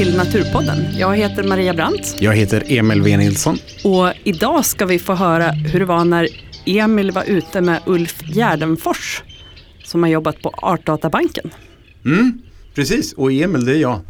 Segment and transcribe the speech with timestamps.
[0.00, 0.98] till Naturpodden.
[0.98, 2.16] Jag heter Maria Brandt.
[2.18, 3.58] Jag heter Emil V Nilsson.
[3.84, 6.28] Och idag ska vi få höra hur det var när
[6.64, 9.22] Emil var ute med Ulf Gärdenfors
[9.84, 11.50] som har jobbat på Artdatabanken.
[12.04, 12.42] Mm,
[12.74, 14.00] precis, och Emil det är jag.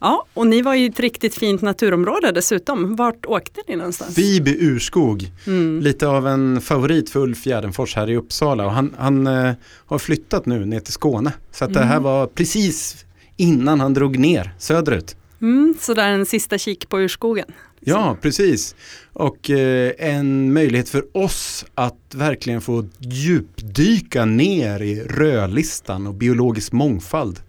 [0.00, 2.96] Ja, och ni var i ett riktigt fint naturområde dessutom.
[2.96, 4.18] Vart åkte ni någonstans?
[4.18, 5.30] Viby urskog.
[5.46, 5.80] Mm.
[5.80, 8.64] Lite av en favorit för Ulf Gärdenfors här i Uppsala.
[8.64, 9.54] Och han, han uh,
[9.86, 11.32] har flyttat nu ner till Skåne.
[11.52, 11.82] Så att mm.
[11.82, 13.04] det här var precis
[13.38, 15.16] innan han drog ner söderut.
[15.40, 17.46] Mm, så där en sista kik på urskogen.
[17.80, 18.74] Ja, precis.
[19.12, 26.72] Och eh, en möjlighet för oss att verkligen få djupdyka ner i rödlistan och biologisk
[26.72, 27.40] mångfald.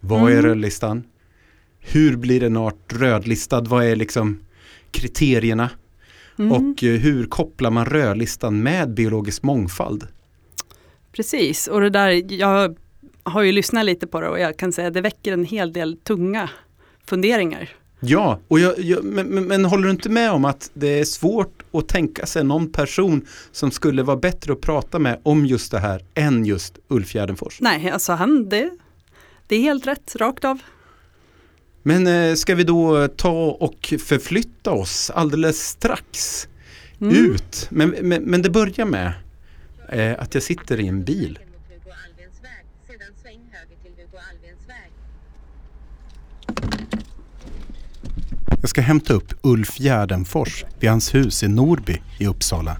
[0.00, 0.38] Vad mm.
[0.38, 1.04] är rödlistan?
[1.80, 3.60] Hur blir en art rödlistad?
[3.60, 4.40] Vad är liksom
[4.90, 5.70] kriterierna?
[6.38, 6.52] Mm.
[6.52, 10.06] Och eh, hur kopplar man rödlistan med biologisk mångfald?
[11.12, 12.76] Precis, och det där, jag
[13.26, 15.72] har ju lyssnat lite på det och jag kan säga att det väcker en hel
[15.72, 16.50] del tunga
[17.04, 17.70] funderingar.
[18.00, 21.62] Ja, och jag, jag, men, men, håller du inte med om att det är svårt
[21.72, 25.78] att tänka sig någon person som skulle vara bättre att prata med om just det
[25.78, 27.60] här än just Ulf Gärdenfors?
[27.60, 28.70] Nej, alltså han, det,
[29.46, 30.58] det är helt rätt, rakt av.
[31.82, 36.48] Men eh, ska vi då ta och förflytta oss alldeles strax
[37.00, 37.14] mm.
[37.14, 37.66] ut?
[37.70, 39.12] Men, men, men, det börjar med
[39.88, 41.38] eh, att jag sitter i en bil.
[48.60, 52.76] Jag ska hämta upp Ulf Gärdenfors vid hans hus i Norby i Uppsala.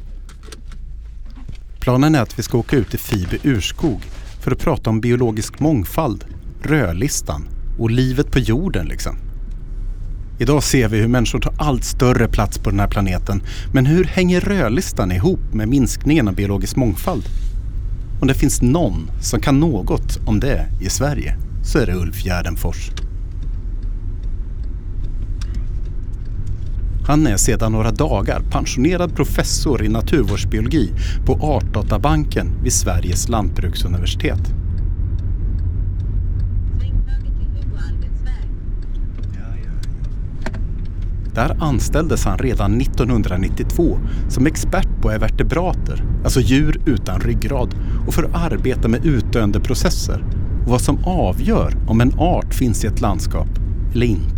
[1.80, 4.00] Planen är att vi ska åka ut till Fibe urskog
[4.40, 6.24] för att prata om biologisk mångfald,
[6.62, 7.48] rödlistan
[7.78, 9.16] och livet på jorden liksom.
[10.38, 13.42] Idag ser vi hur människor tar allt större plats på den här planeten.
[13.72, 17.24] Men hur hänger rödlistan ihop med minskningen av biologisk mångfald?
[18.20, 22.24] Om det finns någon som kan något om det i Sverige så är det Ulf
[22.24, 22.90] Gärdenfors.
[27.06, 30.92] Han är sedan några dagar pensionerad professor i naturvårdsbiologi
[31.26, 34.54] på Artdatabanken vid Sveriges lantbruksuniversitet.
[41.34, 47.74] Där anställdes han redan 1992 som expert på evertebrater, alltså djur utan ryggrad,
[48.06, 50.24] och för att arbeta med utdöende processer
[50.64, 53.48] och vad som avgör om en art finns i ett landskap
[53.94, 54.35] eller inte.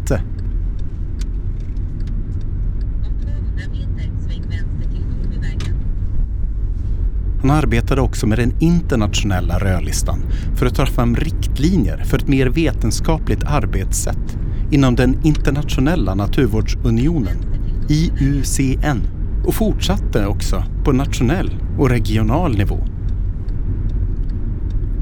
[7.41, 10.23] Han arbetade också med den internationella rödlistan
[10.57, 14.39] för att ta fram riktlinjer för ett mer vetenskapligt arbetssätt
[14.71, 17.37] inom den internationella naturvårdsunionen,
[17.89, 18.99] IUCN,
[19.47, 22.79] och fortsatte också på nationell och regional nivå.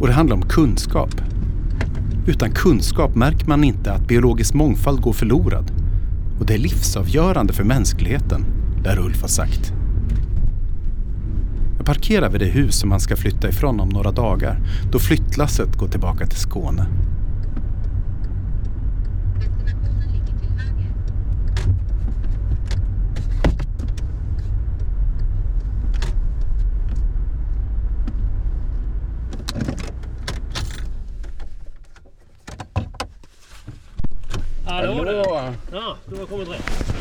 [0.00, 1.20] Och det handlar om kunskap.
[2.26, 5.70] Utan kunskap märker man inte att biologisk mångfald går förlorad.
[6.40, 8.44] Och det är livsavgörande för mänskligheten,
[8.84, 9.75] lär Ulf ha sagt.
[11.86, 14.58] Parkerar vid det hus som man ska flytta ifrån om några dagar
[14.92, 16.86] då flyttlasset går tillbaka till Skåne.
[34.64, 35.52] Hallå!
[35.72, 36.94] Ja, du har kommit rätt.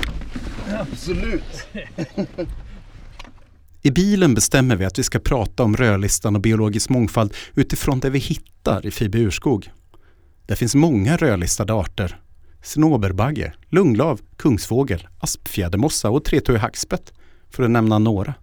[0.79, 1.67] Absolut.
[3.85, 8.09] I bilen bestämmer vi att vi ska prata om rödlistan och biologisk mångfald utifrån det
[8.09, 9.71] vi hittar i Fibe urskog.
[10.45, 12.19] Det finns många rödlistade arter.
[12.63, 17.13] Snåberbagge, lunglav, kungsfågel, aspfjädermossa och tretåig hackspett,
[17.49, 18.33] för att nämna några.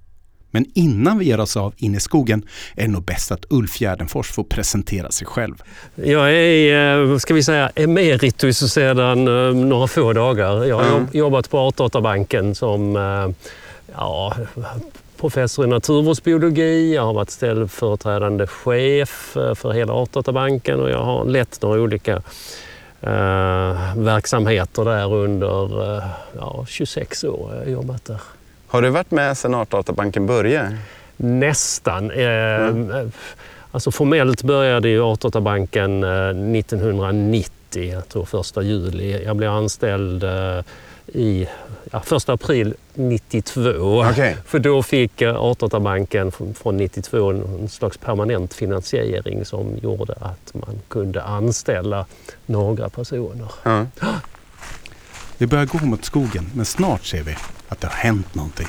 [0.51, 2.47] Men innan vi ger oss av in i skogen
[2.77, 5.55] är det nog bäst att Ulf Gärdenfors får presentera sig själv.
[5.95, 10.65] Jag är, eh, ska vi säga, emeritus sedan eh, några få dagar.
[10.65, 11.07] Jag har mm.
[11.13, 13.51] jobbat på Artdatabanken som eh,
[13.95, 14.35] ja,
[15.23, 21.63] professor i naturvårdsbiologi, jag har varit ställföreträdande chef för hela Artdatabanken och jag har lett
[21.63, 22.13] några olika
[23.01, 26.05] eh, verksamheter där under eh,
[26.39, 27.51] ja, 26 år.
[27.53, 28.21] Jag har jobbat där.
[28.67, 30.77] Har du varit med sedan Artdatabanken började?
[31.17, 32.11] Nästan.
[32.11, 33.13] Eh, mm.
[33.71, 39.25] Alltså formellt började ju Artdatabanken 1990, eh, jag tror första juli.
[39.25, 40.61] Jag blev anställd eh,
[41.07, 41.49] i
[41.93, 44.01] 1 april 92.
[44.11, 44.35] Okay.
[44.47, 51.23] För då fick Artdatabanken från 92 en slags permanent finansiering som gjorde att man kunde
[51.23, 52.07] anställa
[52.47, 53.49] några personer.
[53.65, 53.87] Mm.
[55.39, 57.37] Vi börjar gå mot skogen, men snart ser vi
[57.69, 58.69] att det har hänt någonting.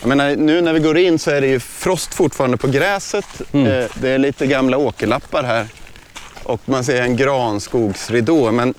[0.00, 3.42] Jag menar, nu när vi går in så är det ju frost fortfarande på gräset.
[3.52, 3.66] Mm.
[3.66, 5.66] Eh, det är lite gamla åkerlappar här
[6.42, 8.52] och man ser en granskogsridå.
[8.52, 8.74] Men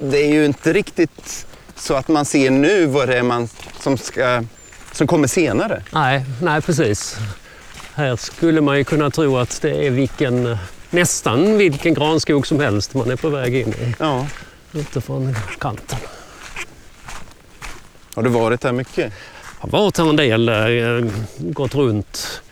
[0.00, 1.46] det är ju inte riktigt
[1.82, 3.48] så att man ser nu vad det är man
[3.80, 4.44] som, ska,
[4.92, 5.82] som kommer senare.
[5.90, 7.16] Nej, nej precis.
[7.94, 10.56] Här skulle man ju kunna tro att det är vilken,
[10.90, 13.94] nästan vilken granskog som helst man är på väg in i.
[13.98, 14.26] Ja.
[14.72, 15.98] Utifrån kanten.
[18.14, 19.12] Har du varit här mycket?
[19.60, 22.42] Jag har varit här en del, eh, gått runt.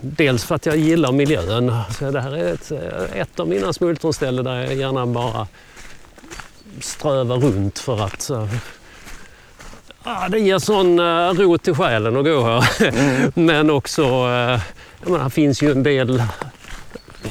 [0.00, 1.72] Dels för att jag gillar miljön.
[1.98, 2.72] Så det här är ett,
[3.14, 5.46] ett av mina smultronställen där jag gärna bara
[6.80, 8.48] strövar runt för att eh,
[10.04, 12.86] ja, det ger sån uh, ro till själen att gå här.
[12.88, 13.32] Mm.
[13.46, 14.60] Men också, uh,
[15.00, 16.22] jag menar, finns ju en del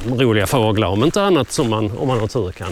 [0.08, 2.68] roliga fåglar om inte annat som man om man har tur kan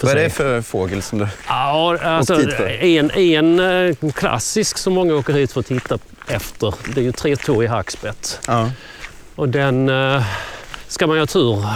[0.00, 1.28] Vad är det för fågel som du...
[1.46, 2.84] Ja, alltså, hit för?
[2.84, 7.12] en, en eh, klassisk som många åker hit för att titta efter, det är ju
[7.12, 8.40] tretåig hackspett.
[8.46, 8.70] Ja.
[9.34, 10.22] Och den eh,
[10.88, 11.66] ska man ju ha tur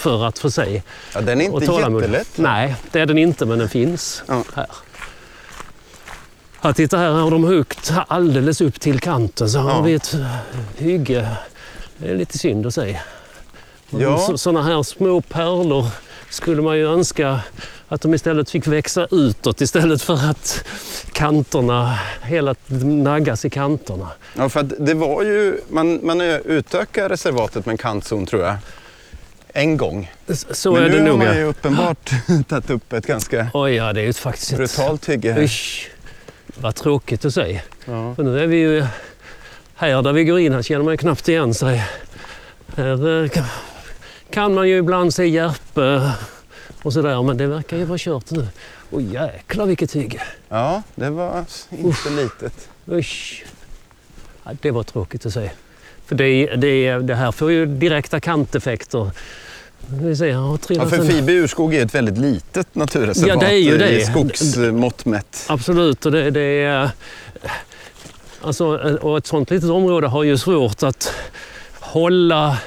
[0.00, 0.82] för att få se.
[1.14, 2.28] ja den är inte jättelätt.
[2.36, 4.44] Nej, det är den inte, men den finns Ja.
[4.54, 4.66] här.
[6.62, 9.80] Här, titta här har de huggt alldeles upp till kanten så har Ja.
[9.82, 10.16] vi ett
[10.76, 11.28] hygge.
[11.96, 13.00] Det är lite synd att se.
[13.90, 14.36] Ja.
[14.36, 15.86] Sådana här små pärlor
[16.30, 17.40] skulle man ju önska
[17.88, 20.64] att de istället fick växa utåt istället för att
[21.12, 24.08] kanterna hela naggas i kanterna.
[24.36, 25.60] Ja, för det var ju...
[25.68, 28.54] Man, man utökade reservatet med en kantzon tror jag.
[29.54, 30.12] En gång.
[30.50, 31.18] Så Men är nu det har nog.
[31.18, 31.34] man ja.
[31.34, 32.10] ju uppenbart
[32.48, 35.42] tagit upp ett ganska Oj, ja, det är ju faktiskt brutalt hygge här.
[35.42, 35.90] Usch,
[36.60, 37.60] vad tråkigt att se.
[37.84, 38.14] Ja.
[38.14, 38.86] För nu är vi ju
[39.74, 41.84] här där vi går in, här känner man ju knappt igen sig.
[42.76, 43.30] Här eh,
[44.30, 46.12] kan- man ju ibland se järpe
[46.82, 48.48] och sådär, men det verkar ju vara kört nu.
[48.90, 50.22] Oj jäklar vilket hygge.
[50.48, 52.68] ja, det var inte litet.
[52.88, 53.44] Usch.
[54.44, 55.50] Ja, det var tråkigt att se.
[56.10, 58.98] För det, det, det här får ju direkta kanteffekter.
[58.98, 63.78] Har Ja, för Fibe urskog är ett väldigt litet naturreservat Ja, det är ju i
[63.78, 64.06] det.
[64.06, 65.44] skogsmått mätt.
[65.48, 66.90] Absolut, och det, det är...
[68.40, 68.66] Alltså,
[69.02, 71.14] och ett sånt litet område har ju svårt att
[71.80, 72.58] hålla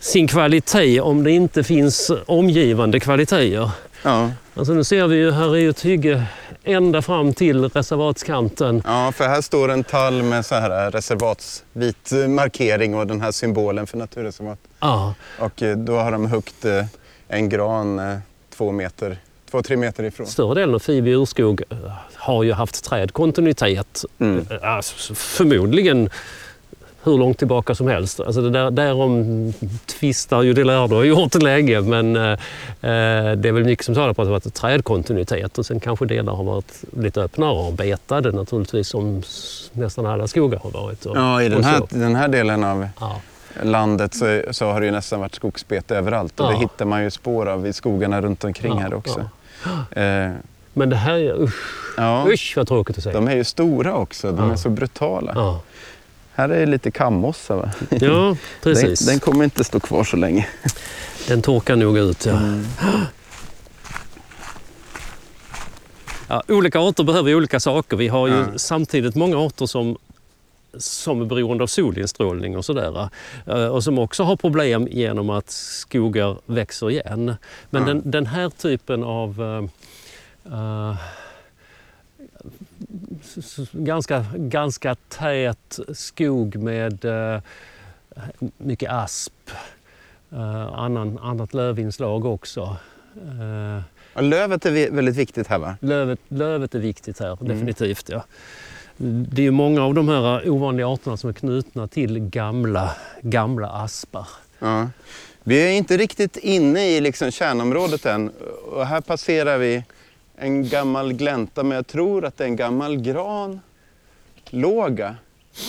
[0.00, 3.70] sin kvalitet om det inte finns omgivande kvaliteter.
[4.02, 4.30] Ja.
[4.54, 6.24] Alltså nu ser vi ju, här är ju ett hygge
[6.64, 8.82] ända fram till reservatskanten.
[8.86, 13.86] ja, för här står en tall med så här reservatsvit markering och den här symbolen
[13.86, 14.58] för naturreservat.
[14.80, 16.84] Ja, Och eh, då har de huggt eh,
[17.28, 18.18] en gran eh,
[18.56, 19.16] två meter,
[19.50, 20.26] två, tre meter ifrån.
[20.26, 21.76] större delen av Fibi urskog eh,
[22.14, 24.04] har ju haft trädkontinuitet.
[24.18, 24.46] Mm.
[24.50, 26.10] Eh, Alltså, förmodligen
[27.02, 28.20] hur långt tillbaka som helst.
[28.20, 29.52] Alltså det där, därom
[29.86, 32.38] tvistar ju de lärde och gjort länge men eh,
[32.80, 36.32] det är väl mycket som talar på att det varit trädkontinuitet och sen kanske delar
[36.32, 39.22] har varit lite öppnare och betade naturligtvis som
[39.72, 41.06] nästan alla skogar har varit.
[41.06, 43.20] Och, Ja, i den här, den här delen av Ja,
[43.62, 46.58] landet så, så har det ju nästan varit skogsbete överallt och det Ja.
[46.60, 49.20] hittar man ju spår av i skogarna runt omkring Ja, här också.
[49.90, 50.30] Eh,
[50.72, 53.14] Men det här, är- usch, ja, usch vad tråkigt att säga.
[53.14, 55.58] de är ju stora också, de är så brutala.
[56.40, 57.70] Här är lite kammossa va?
[57.90, 57.96] ja
[58.28, 59.06] Den, precis.
[59.06, 60.46] den kommer inte stå kvar så länge.
[61.28, 62.26] Den torkar nog ut.
[62.26, 62.40] Ja.
[66.28, 67.96] Ja, olika arter behöver olika saker.
[67.96, 68.46] Vi har ju Ja.
[68.56, 69.96] samtidigt många arter som,
[70.78, 73.08] som är beroende av solinstrålning och sådär.
[73.46, 77.34] eh, Och som också har problem genom att skogar växer igen.
[77.70, 77.88] Men Ja.
[77.88, 79.40] den, den här typen av
[80.44, 80.96] s-
[83.72, 87.40] ganska, ganska tät skog med eh,
[88.58, 89.32] mycket asp,
[90.32, 92.76] eh, annan, annat lövinslag också.
[93.16, 93.82] Eh,
[94.14, 95.76] Ja, lövet är väldigt viktigt här va?
[95.80, 97.48] Lövet, lövet är viktigt här, Mm.
[97.48, 98.08] definitivt.
[98.08, 98.24] Ja.
[99.32, 104.28] Det är många av de här ovanliga arterna som är knutna till gamla, gamla aspar.
[104.58, 104.88] Ja.
[105.42, 108.30] Vi är inte riktigt inne i liksom kärnområdet än
[108.72, 109.84] och här passerar vi
[110.40, 112.96] en gammal glänta men jag tror att det är en gammal
[114.50, 115.16] granlåga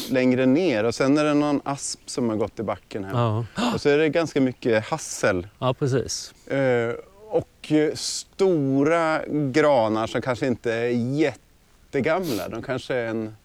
[0.10, 3.12] längre ner och sen är det någon asp som har gått i backen här.
[3.14, 6.32] Ja, Och så är det ganska mycket hassel ja precis.
[6.48, 6.94] eh,
[7.30, 12.50] och eh, stora granar som kanske inte är jättegamla.
[12.50, 13.36] De kanske är en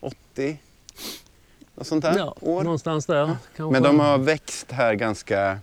[0.00, 0.56] 80
[1.74, 2.62] något sånt här Ja, år.
[2.64, 3.36] någonstans där.
[3.56, 3.72] kanske.
[3.72, 5.58] Men de har växt här ganska...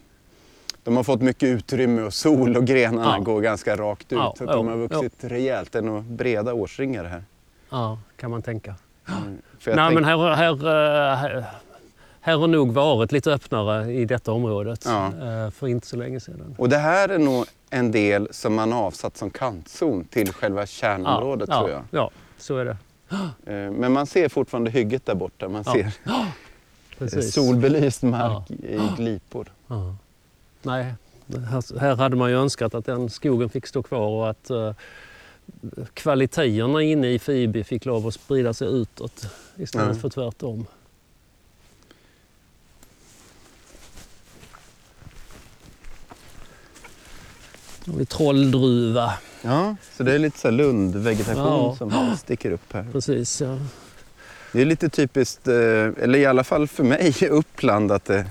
[0.84, 3.24] De har fått mycket utrymme och sol och grenarna Ja.
[3.24, 4.18] går ganska rakt ut.
[4.18, 5.72] Ja, så de ja, har vuxit rejält.
[5.72, 7.24] Det är nog breda årsringar här.
[7.70, 8.76] Ja, kan man tänka.
[9.08, 9.24] Mm.
[9.32, 9.42] Nej,
[9.76, 10.52] tänk- men här, här,
[11.12, 11.46] eh, här,
[12.22, 15.06] här har nog varit lite öppnare i detta området Ja.
[15.06, 16.56] eh, för inte så länge sedan.
[16.58, 20.66] Och det här är nog en del som man har avsatt som kantzon till själva
[20.66, 21.82] kärnområdet ja, tror jag.
[21.92, 22.78] Ja, så är det.
[23.46, 25.50] Eh, Men man ser fortfarande hygget där borta.
[25.50, 25.92] Man Ja, ser
[26.98, 27.34] Precis.
[27.34, 29.48] solbelyst mark i glipor.
[30.62, 30.94] Nej,
[31.50, 34.74] Här, här hade man ju önskat att den skogen fick stå kvar och att eh,
[35.94, 40.02] kvaliteterna inne i Fibi fick lov att sprida sig utåt istället Ja.
[40.02, 40.66] för tvärtom.
[47.86, 49.14] Då har vi trolldruva.
[49.42, 51.76] Ja, så det är lite så lundvegetation Ja.
[51.78, 52.86] som sticker upp här.
[52.92, 53.58] Precis, ja.
[54.54, 58.26] Det är lite typiskt, eh, eller i alla fall för mig, Uppland att det är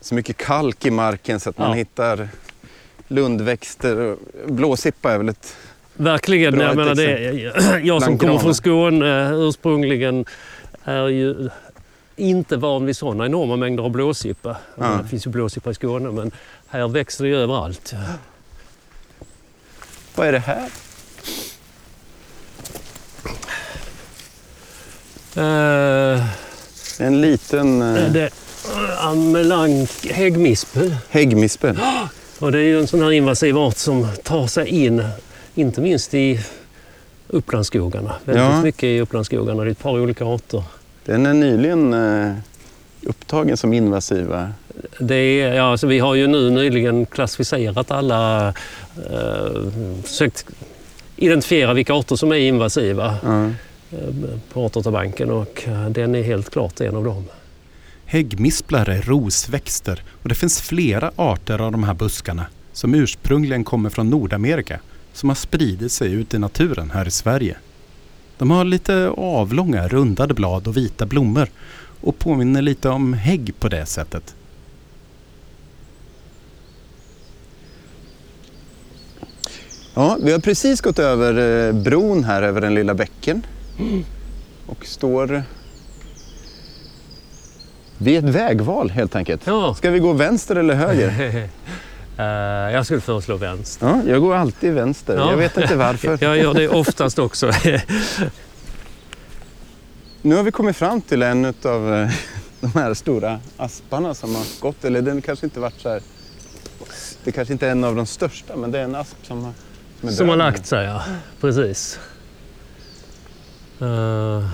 [0.00, 1.74] så mycket kalk i marken så att man Ja.
[1.74, 2.28] hittar
[3.08, 4.16] lundväxter.
[4.46, 5.56] Blåsippa är väl ett...
[5.94, 6.54] Verkligen.
[6.58, 7.20] Bra Jag, menar det,
[7.82, 10.24] jag som Bland kommer från Skåne ursprungligen
[10.84, 11.48] är ju
[12.16, 14.56] inte van vid sådana enorma mängder av blåsippa.
[14.78, 15.00] Ja.
[15.02, 16.30] Det finns ju blåsippa i Skåne men
[16.68, 17.94] här växer det ju överallt.
[20.14, 20.68] Vad är det här?
[25.36, 26.26] Eh,
[26.98, 28.30] En liten eh, det
[28.98, 30.96] Amelank häggmispel.
[31.10, 31.78] häggmispel.
[32.38, 35.02] Och det är ju en sån här invasiv art som tar sig in,
[35.54, 36.40] inte minst i
[37.28, 38.14] Upplandsskogarna.
[38.24, 38.62] Väldigt Ja.
[38.62, 39.62] mycket i Upplandsskogarna.
[39.64, 40.62] Det är ett par olika arter.
[41.04, 42.32] Den är nyligen eh,
[43.02, 44.52] upptagen som invasiva.
[45.00, 48.48] Det är, ja, alltså vi har ju nu nyligen klassificerat alla,
[49.10, 49.62] eh,
[50.04, 50.46] försökt
[51.16, 53.48] identifiera vilka arter som är invasiva eh,
[54.52, 57.24] på Artdatabanken och eh, den är helt klart en av dem.
[58.10, 63.90] Häggmisplar är rosväxter och det finns flera arter av de här buskarna som ursprungligen kommer
[63.90, 64.80] från Nordamerika
[65.12, 67.56] som har spridit sig ut i naturen här i Sverige.
[68.38, 71.48] De har lite avlånga rundade blad och vita blommor
[72.00, 74.34] och påminner lite om hägg på det sättet.
[79.94, 83.46] Ja, vi har precis gått över eh, bron här över den lilla bäcken
[84.66, 85.44] och står
[88.00, 89.46] vid ett vägval helt enkelt.
[89.46, 89.74] Ja.
[89.74, 91.48] Ska vi gå vänster eller höger?
[92.18, 92.26] Eh,
[92.72, 93.86] jag skulle föreslå vänster.
[93.86, 95.16] Ja, jag går alltid vänster.
[95.16, 95.30] Ja.
[95.30, 96.18] Jag vet inte varför.
[96.24, 97.52] Jag gör det oftast också.
[100.22, 102.08] Nu har vi kommit fram till en av
[102.60, 104.84] de här stora asparna som har gått.
[104.84, 106.00] Eller den kanske inte varit så här...
[107.24, 109.52] Det kanske inte är en av de största, men det är en asp som har,
[110.00, 111.02] som är Som har lagt sig, ja.
[111.40, 111.98] Precis.
[113.80, 114.44] Eh,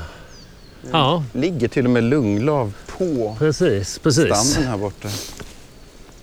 [0.92, 3.98] ja, Ligger till och med lunglav på precis.
[3.98, 4.24] precis.
[4.24, 5.08] stammen här borta.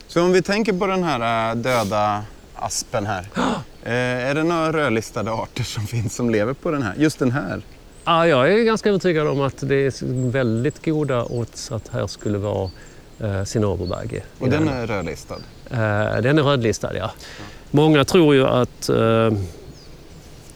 [0.07, 2.23] Så om vi tänker på den här äh, döda
[2.55, 3.27] aspen här.
[3.85, 6.93] Eh, är det några rödlistade arter som finns som lever på den här?
[6.97, 7.61] Just den här?
[8.05, 12.37] Ja, jag är ganska övertygad om att det är väldigt goda odds att här skulle
[12.37, 12.71] vara
[13.19, 14.21] eh.
[14.39, 15.37] Och den är rödlistad?
[15.69, 17.11] Eh, den är rödlistad, ja.
[17.71, 19.31] Många tror ju att eh,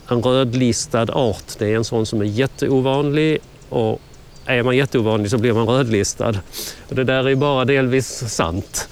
[0.10, 4.02] en rödlistad art det är en sån som är jätteovanlig och
[4.48, 6.36] är man jätteovanlig så blir man rödlistad.
[6.90, 8.90] Och det där är bara delvis sant.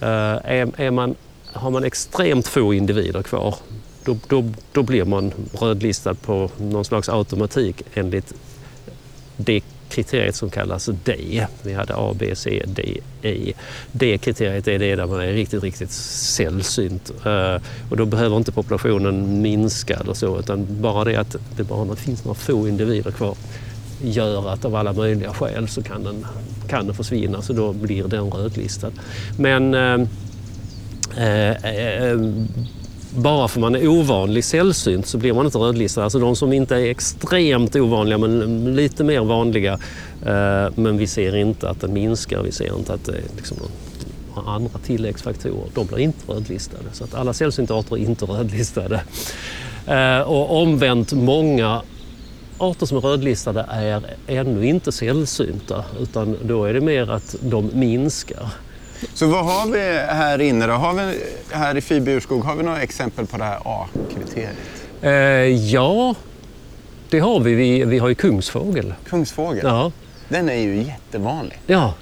[0.00, 1.14] Eh, är, är man,
[1.52, 3.54] har man extremt få individer kvar
[4.04, 8.34] då, då, då blir man rödlistad på någon slags automatik enligt
[9.36, 11.46] det kriteriet som kallas D.
[11.62, 13.52] Vi hade A, B, C, D, E.
[13.92, 17.12] D-kriteriet är det där man är riktigt, riktigt sällsynt.
[17.26, 21.96] Eh, och då behöver inte populationen minska eller så, utan bara det att det bara
[21.96, 23.36] finns några få individer kvar
[24.02, 26.26] gör att av alla möjliga skäl så kan den,
[26.68, 28.90] kan den försvinna, så då blir den rödlistad.
[29.38, 30.06] Men eh,
[31.16, 32.18] eh, eh,
[33.16, 36.04] bara för man är ovanlig sällsynt så blir man inte rödlistad.
[36.04, 39.72] Alltså de som inte är extremt ovanliga men lite mer vanliga
[40.26, 43.56] eh, men vi ser inte att den minskar, vi ser inte att det är liksom
[44.36, 45.66] några andra tilläggsfaktorer.
[45.74, 46.84] De blir inte rödlistade.
[46.92, 49.02] Så att alla sällsynta arter är inte rödlistade.
[49.86, 51.82] Eh, och omvänt, många
[52.62, 57.70] arter som är rödlistade är ännu inte sällsynta utan då är det mer att de
[57.74, 58.48] minskar.
[59.14, 60.72] Så vad har vi här inne då?
[60.72, 64.56] Har vi, här i Fibe urskog, har vi några exempel på det här A-kriteriet?
[65.02, 65.12] Eh,
[65.72, 66.14] ja,
[67.10, 67.54] det har vi.
[67.54, 67.84] vi.
[67.84, 68.94] Vi har ju kungsfågel.
[69.08, 69.92] Kungsfågel, Ja,
[70.28, 71.58] den är ju jättevanlig.
[71.66, 71.94] ja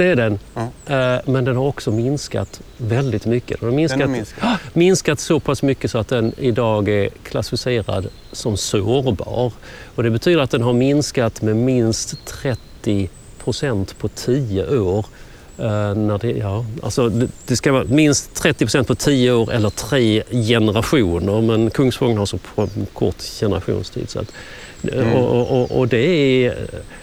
[0.00, 0.38] det är den.
[0.54, 0.62] Ja.
[0.96, 3.60] Eh, men den har också minskat väldigt mycket.
[3.60, 4.38] Den har minskat, Den har minskat.
[4.42, 9.52] Ja, minskat så pass mycket så att den idag är klassificerad som sårbar.
[9.94, 13.08] Och det betyder att den har minskat med minst 30
[13.44, 15.06] procent på 10 år.
[15.58, 17.08] Eh, när det, ja, alltså
[17.46, 21.40] det, ska vara minst 30 procent på 10 år eller tre generationer.
[21.40, 24.10] Men kungsfågeln har så på en kort generationstid.
[24.10, 24.32] Så att,
[24.82, 25.12] Mm.
[25.12, 26.06] och, och, och, och det
[26.46, 26.56] är,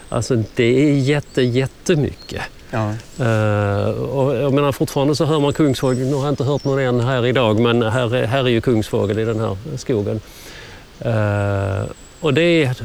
[0.10, 2.42] alltså, det är jätte, jättemycket.
[2.72, 2.94] Ja.
[3.20, 6.80] Uh, och jag menar fortfarande så hör man kungsfågel, nu har jag inte hört någon
[6.80, 10.22] än här idag, men här är, här är ju kungsfågel i den här skogen.
[11.06, 11.86] Uh,
[12.20, 12.82] och det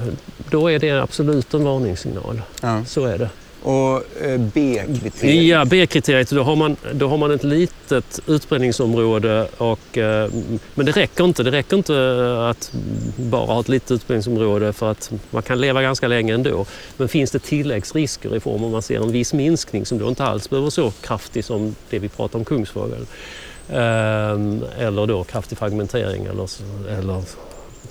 [0.50, 2.84] då är det absolut en varningssignal, Ja.
[2.84, 3.28] så är det.
[3.62, 5.44] Och eh, B-kriteriet?
[5.44, 9.46] Ja, B-kriteriet, då har, man, då har man ett litet utbredningsområde.
[9.58, 10.30] Och, eh,
[10.74, 11.42] men det räcker inte.
[11.42, 12.72] Det räcker inte eh, att
[13.16, 16.66] bara ha ett litet utbredningsområde för att man kan leva ganska länge ändå.
[16.96, 20.08] Men finns det tilläggsrisker i form av att man ser en viss minskning som då
[20.08, 23.06] inte alls behöver vara så kraftig som det vi pratar om kungsfågel.
[23.72, 26.48] Ehm, eller då kraftig fragmentering eller,
[26.98, 27.22] eller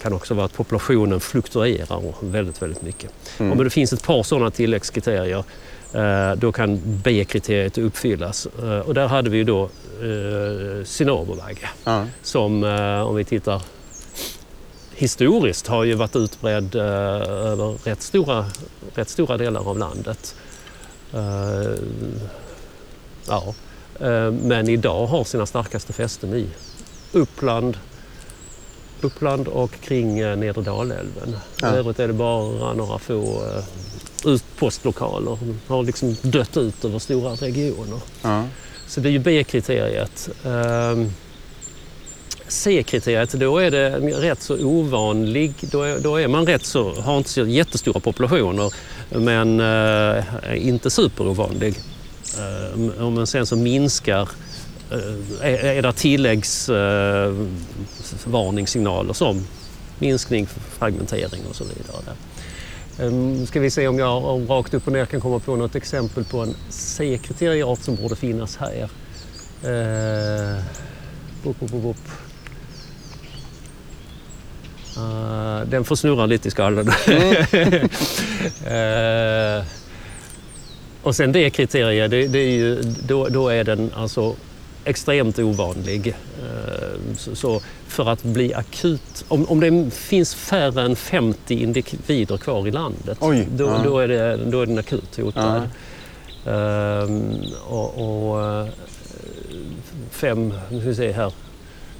[0.01, 3.11] kan också vara att populationen fluktuerar väldigt, väldigt mycket.
[3.37, 3.51] Mm.
[3.51, 5.43] Om det finns ett par sådana tilläggskriterier
[5.93, 8.47] eh, då kan B-kriteriet uppfyllas.
[8.63, 12.05] Eh, och där hade vi ju då eh, cinnabervagge Ja.
[12.23, 13.61] som eh, om vi tittar
[14.95, 18.45] historiskt har ju varit utbredd över rätt stora,
[18.95, 20.35] rätt stora delar av landet.
[23.27, 23.53] Ja.
[24.31, 26.47] Men idag har sina starkaste fästen i
[27.11, 27.77] Uppland,
[29.01, 31.35] Uppland och kring eh, nedre Dalälven.
[31.61, 31.75] Ja.
[31.75, 33.63] I övrigt är det bara några få eh,
[34.25, 37.99] utpostlokaler som har liksom dött ut över stora regioner.
[38.21, 38.43] Ja.
[38.87, 40.29] Så det är ju B-kriteriet.
[40.45, 41.11] Ehm,
[42.47, 45.53] C-kriteriet, då är det rätt så ovanlig.
[45.61, 48.73] Då är, då är man rätt så, har inte så jättestora populationer
[49.09, 51.75] men eh, inte superovanlig.
[52.39, 54.27] Uh, men sen så minskar eh,
[55.41, 59.47] är, är det tilläggsvarningssignaler varningssignaler som
[59.99, 62.15] minskning, fragmentering och så vidare.
[62.99, 65.75] Um, ska vi se om jag om rakt upp och ner kan komma på något
[65.75, 68.89] exempel på en C-kriterieart som borde finnas här.
[71.43, 71.97] Bup, bup, bup, bup.
[74.97, 76.87] Uh, den får snurra lite i skallen.
[76.87, 76.93] uh,
[81.03, 84.35] och sen det kriteriet, det, det är ju, då, då är den alltså
[84.85, 86.07] extremt ovanlig.
[86.07, 92.67] Uh, så, för att bli akut, om, om det finns färre än 50 individer kvar
[92.67, 93.81] i landet, Oj, då, ja.
[93.83, 95.69] då, är det, då är den akut hotad.
[96.45, 98.67] Ehm, och, och eh,
[100.11, 101.33] fem, nu ska vi se här,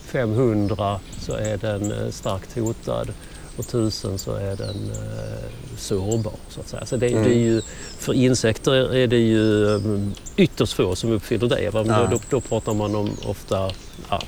[0.01, 3.13] 500 så är den eh, starkt hotad
[3.61, 6.33] 1000 så är den eh, sårbar.
[6.49, 6.85] Så att säga.
[6.85, 7.23] Så det, Mm.
[7.23, 7.61] det är ju,
[7.99, 11.69] för insekter är det ju mm, ytterst få som uppfyller det.
[11.69, 11.83] Va?
[11.87, 11.97] Ja.
[12.03, 13.71] då, då, då pratar man om ofta
[14.09, 14.21] ja,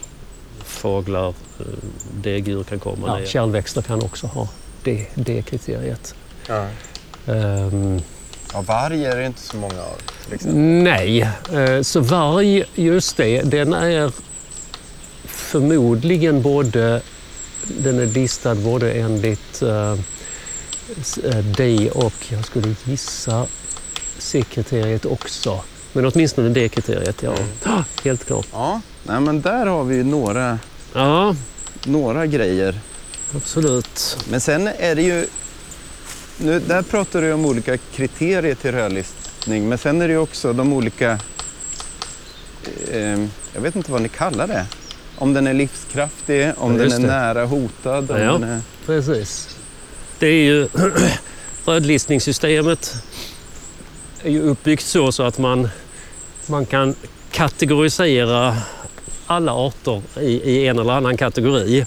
[0.66, 1.28] fåglar,
[1.60, 1.66] eh,
[2.22, 3.08] däggdjur kan komma.
[3.08, 3.20] Ja.
[3.20, 4.48] Ja, kärlväxter kan också ha
[4.84, 6.16] det, det kriteriet.
[6.48, 6.68] Ja.
[7.28, 8.02] Ehm,
[8.56, 10.02] Ja, varg är det inte så många av
[10.34, 10.60] exempel.
[10.62, 11.22] Nej,
[11.54, 14.12] eh, så varg, just det, den är
[15.26, 17.02] förmodligen både,
[17.68, 19.92] den är listad både enligt eh,
[21.24, 23.46] eh, D och jag skulle gissa
[24.20, 25.62] C-kriteriet också.
[25.94, 27.32] Men åtminstone D-kriteriet, ja.
[27.34, 27.48] Mm.
[27.64, 28.48] Ah, Helt klart.
[28.52, 30.60] Ja, nej, men där har vi ju några,
[30.94, 31.36] Ja,
[31.86, 32.80] några grejer.
[33.36, 34.18] absolut.
[34.30, 35.26] Men sen är det ju...
[36.38, 40.54] Nu, där pratar du om olika kriterier till rödlistning, men sen är det ju också
[40.54, 41.20] de olika...
[42.92, 43.20] Eh,
[43.54, 44.66] jag vet inte vad ni kallar det.
[45.24, 47.08] Om den är livskraftig, om Ja, den är det.
[47.08, 48.12] nära hotad.
[48.12, 48.32] Om Ja.
[48.32, 49.58] den är, Precis.
[50.20, 50.68] Det är ju
[51.66, 52.94] rödlistningssystemet
[54.24, 55.70] är ju uppbyggt så, så att man,
[56.48, 56.96] man kan
[57.32, 58.58] kategorisera
[59.26, 61.86] alla arter i, i en eller annan kategori.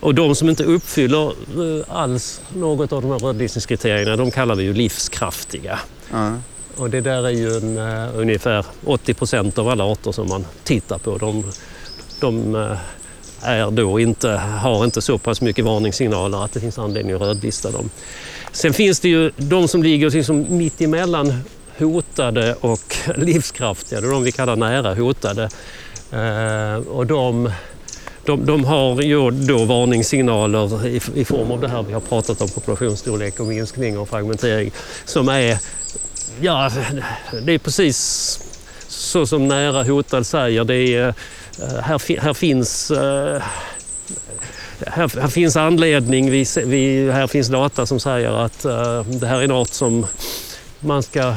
[0.00, 4.62] Och de som inte uppfyller eh, alls något av de här rödlistningskriterierna, de kallar vi
[4.64, 5.78] ju livskraftiga.
[6.12, 6.32] ja.
[6.76, 10.46] Och det där är ju en, eh, ungefär 80 procent av alla arter som man
[10.64, 11.18] tittar på.
[11.18, 11.44] De,
[12.20, 12.78] de eh,
[13.42, 14.28] är då inte,
[14.60, 17.90] har inte så pass mycket varningssignaler att det finns anledning att rödlista dem.
[18.52, 21.40] Sen finns det ju de som ligger liksom mitt emellan
[21.78, 24.00] hotade och livskraftiga.
[24.00, 25.48] Det är de vi kallar nära hotade.
[26.12, 27.50] Eh, och de,
[28.24, 32.40] de, de har ju då varningssignaler i, i form av det här vi har pratat
[32.40, 34.70] om, populationsstorlek och minskning och fragmentering,
[35.04, 35.58] som är
[36.40, 36.70] Ja,
[37.42, 38.40] det är precis
[38.88, 40.64] så som nära hotad säger.
[40.64, 41.14] Det är,
[41.82, 43.42] här, fi- här finns eh,
[44.86, 49.40] här, här finns anledning, vi, vi, här finns data som säger att eh, det här
[49.40, 50.06] är art som
[50.80, 51.34] man ska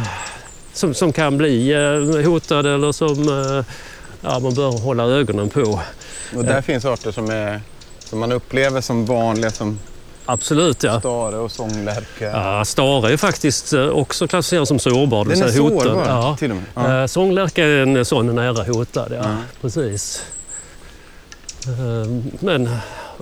[0.73, 3.65] som, som kan bli eh, hotad eller som eh,
[4.21, 5.79] ja, man bör hålla ögonen på.
[6.35, 7.61] Och där finns arter som, är,
[7.99, 9.79] som man upplever som vanliga som
[10.31, 10.99] Absolut ja.
[10.99, 12.25] stare och sånglärka.
[12.31, 15.83] ja stare är faktiskt eh, också klassificerad som sårbar, Den är hotad.
[15.87, 16.35] sårbar Ja.
[16.39, 16.65] till och med.
[16.75, 16.99] Ja.
[17.01, 17.07] Ja.
[17.07, 19.15] Sånglärka är en sån nära hotad, ja.
[19.23, 19.35] Ja.
[19.61, 20.23] Precis.
[21.67, 22.69] Eh, Men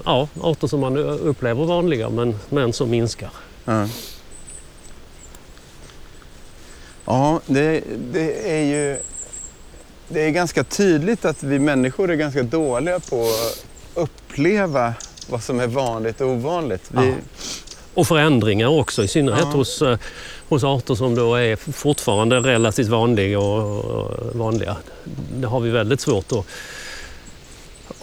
[0.05, 3.29] ja, arter som man upplever vanliga men, men som minskar.
[3.65, 3.87] Ja,
[7.05, 8.99] ja det, det är ju
[10.09, 14.93] det är ganska tydligt att vi människor är ganska dåliga på att uppleva
[15.29, 16.83] vad som är vanligt och ovanligt.
[16.87, 17.13] Vi,
[17.93, 19.57] Och förändringar också, i synnerhet Ja.
[19.57, 19.97] hos, eh,
[20.49, 23.39] hos arter som då är fortfarande relativt vanliga.
[23.39, 24.75] Och, och vanliga.
[25.35, 26.45] Det har vi väldigt svårt att,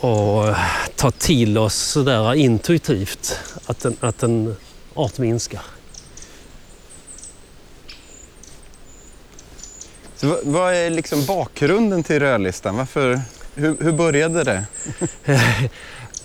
[0.04, 0.58] att eh,
[0.96, 4.56] ta till oss sådär intuitivt att en, att en
[4.94, 5.62] art minskar.
[10.16, 12.76] Så vad, vad är liksom bakgrunden till rödlistan?
[12.76, 13.20] Varför,
[13.54, 14.64] hur, hur började det?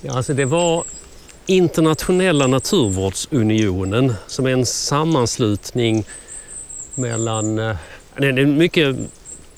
[0.02, 0.84] Ja, alltså det var
[1.46, 6.04] Internationella naturvårdsunionen som är en sammanslutning
[6.96, 7.60] mellan...
[7.60, 7.76] eh,
[8.18, 8.96] Det är en mycket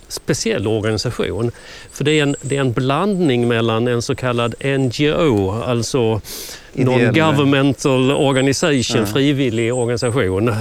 [0.08, 1.51] speciell organisation.
[1.91, 6.21] För det är en, det är en blandning mellan en så kallad NGO, alltså.
[6.73, 9.06] Non-Governmental Organization, Ja.
[9.06, 10.51] frivillig organisation.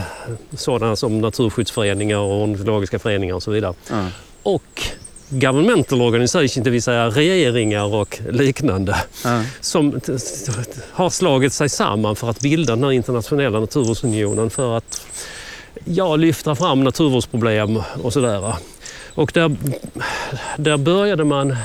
[0.57, 4.07] Sådana som naturskyddsföreningar och ornitologiska föreningar och så vidare Ja.
[4.43, 4.83] och
[5.31, 9.43] governmental organization, det vill säga regeringar och liknande, Ja.
[9.61, 10.01] som
[10.93, 15.07] har slagit sig samman för att bilda den här internationella naturvårdsunionen för att
[15.85, 18.55] ja, lyfta fram naturvårdsproblem och sådär.
[19.15, 19.57] Och där,
[20.57, 21.57] där började man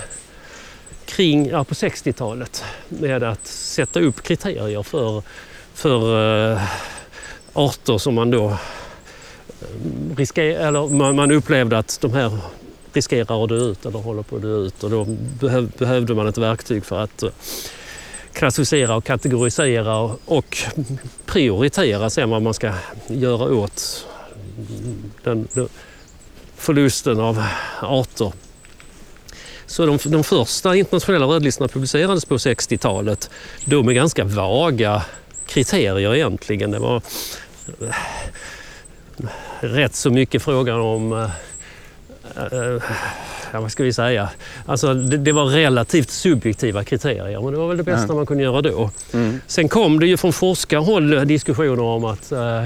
[1.05, 5.23] kring, ja, på 60-talet med att sätta upp kriterier för,
[5.73, 6.61] för eh,
[7.53, 8.57] arter som man då
[10.17, 12.37] risker, eller man, man upplevde att de här
[12.95, 15.05] riskerar att dö ut eller håller på att dö ut och då
[15.39, 17.29] behöv, behövde man ett verktyg för att eh,
[18.33, 20.57] klassificera och kategorisera och- och
[21.25, 22.73] prioritera sen vad man ska
[23.07, 24.05] göra åt
[25.23, 25.67] den, den
[26.55, 27.43] förlusten av
[27.81, 28.31] arter.
[29.65, 33.29] Så de, de första internationella rödlistorna publicerades på 60-talet.
[33.65, 35.01] Då med ganska vaga
[35.47, 36.71] kriterier egentligen.
[36.71, 37.01] Det var
[37.81, 37.95] eh,
[39.59, 41.29] rätt så mycket frågan om eh,
[42.35, 42.83] eh,
[43.53, 44.29] ja, vad ska vi säga?
[44.65, 48.15] Alltså, det, det var relativt subjektiva kriterier, men det var väl det bästa Ja.
[48.15, 48.89] man kunde göra då.
[49.13, 49.39] Mm.
[49.47, 52.63] Sen kom det ju från forskarhåll diskussioner om att eh,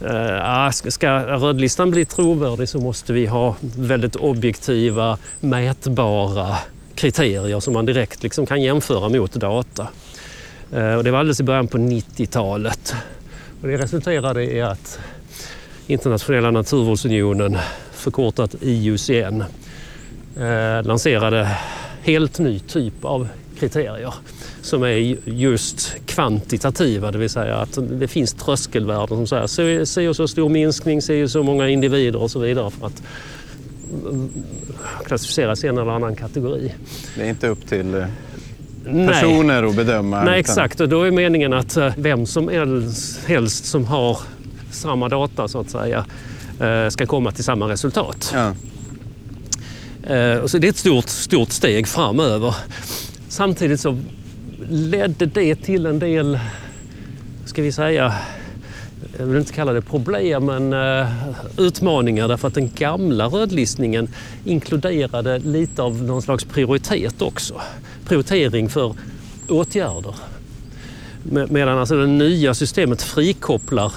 [0.00, 6.56] eh, ska, rödlistan bli trovärdig så måste vi ha väldigt objektiva, mätbara
[6.94, 9.88] kriterier som man direkt liksom kan jämföra mot data.
[10.72, 12.94] Eh, och det var alldeles i början på 90-talet.
[13.62, 14.98] Och det resulterade i att
[15.86, 17.58] Internationella naturvårdsunionen,
[18.04, 19.40] förkortat IUCN,
[20.36, 21.56] eh, lanserade
[22.02, 24.14] helt ny typ av kriterier
[24.62, 30.08] som är ju- just kvantitativa, det vill säga att det finns tröskelvärden som säger så
[30.08, 33.02] och så stor minskning, så och så många individer och så vidare för att
[34.10, 34.30] mm,
[35.06, 36.74] klassificeras i en eller annan kategori.
[37.16, 38.04] Det är inte upp till eh,
[38.86, 39.08] Nej.
[39.08, 40.16] personer att bedöma.
[40.16, 40.80] Nej, utan- exakt.
[40.80, 42.48] Och då är meningen att eh, vem som
[43.26, 44.18] helst- som har
[44.70, 46.04] samma data så att säga
[46.90, 48.34] ska komma till samma resultat.
[48.34, 48.54] Ja.
[50.14, 52.54] Eh, och Så det är ett stort, stort steg framöver.
[53.28, 53.98] Samtidigt så
[54.70, 56.38] ledde det till en del,
[57.44, 58.14] ska vi säga,
[59.18, 61.08] jag vill inte kalla det problem, men eh,
[61.56, 64.08] utmaningar därför att den gamla rödlistningen
[64.44, 67.60] inkluderade lite av någon slags prioritet också.
[68.06, 68.94] Prioritering för
[69.48, 70.14] åtgärder.
[71.30, 73.92] Me- Medan alltså det nya systemet frikopplar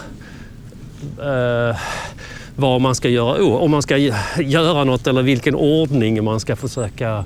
[1.21, 1.75] eh,
[2.57, 3.97] vad man ska göra, om man ska
[4.37, 7.25] göra något eller vilken ordning man ska försöka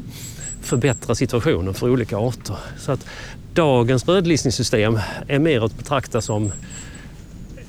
[0.62, 2.56] förbättra situationen för olika arter.
[2.78, 3.06] Så att
[3.54, 6.52] dagens rödlistningssystem är mer att betrakta som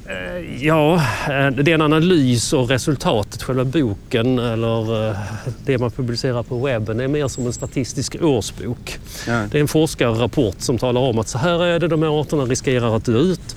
[0.07, 5.16] eh, Ja, eh, det är en analys och resultatet, själva boken eller eh,
[5.64, 8.98] det man publicerar på webben, är mer som en statistisk årsbok.
[9.27, 9.46] Ja.
[9.51, 12.44] Det är en forskarrapport som talar om att så här är det, de här arterna
[12.44, 13.57] riskerar att dö ut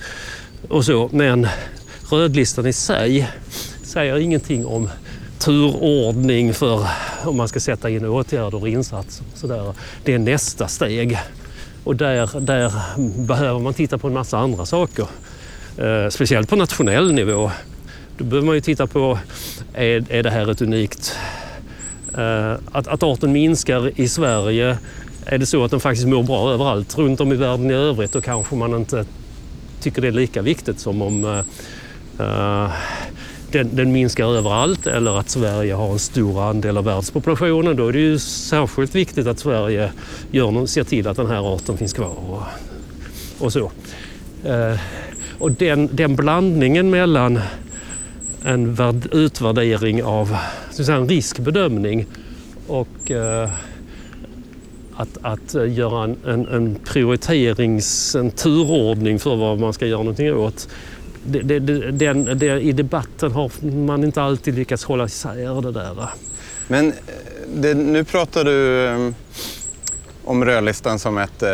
[0.68, 1.10] och så.
[1.12, 1.46] Men
[2.10, 3.28] rödlistan i sig
[3.96, 4.88] säger ingenting om
[5.38, 6.86] turordning för
[7.24, 9.26] om man ska sätta in åtgärder och insatser.
[9.34, 9.74] Så där.
[10.04, 11.18] Det är nästa steg.
[11.84, 12.72] Och där, där
[13.26, 15.06] behöver man titta på en massa andra saker.
[15.78, 17.50] Eh, speciellt på nationell nivå.
[18.18, 19.18] Då behöver man ju titta på,
[19.74, 21.16] är, är det här ett unikt...
[22.18, 24.78] Eh, att, att arten minskar i Sverige,
[25.26, 28.12] är det så att den faktiskt mår bra överallt runt om i världen i övrigt
[28.12, 29.04] då kanske man inte
[29.80, 32.70] tycker det är lika viktigt som om eh, eh
[33.56, 37.76] den, den minskar överallt eller att Sverige har en stor andel av världspopulationen.
[37.76, 39.92] Då är det ju särskilt viktigt att Sverige
[40.30, 42.42] gör, ser till att den här arten finns kvar och,
[43.38, 43.70] och så.
[44.44, 44.78] Eh,
[45.38, 47.40] och den, den blandningen mellan
[48.44, 50.36] en värd, utvärdering av
[50.70, 52.06] så att säga, en riskbedömning
[52.66, 53.50] och eh,
[54.96, 60.34] att, att göra en, en, en prioriterings, en turordning för vad man ska göra någonting
[60.34, 60.68] åt.
[61.26, 63.50] Det, det, den, I debatten har
[63.86, 66.08] man inte alltid lyckats hålla isär det där.
[66.68, 66.92] Men
[67.62, 69.12] eh, nu pratar du eh,
[70.24, 71.48] om rödlistan som ett eh,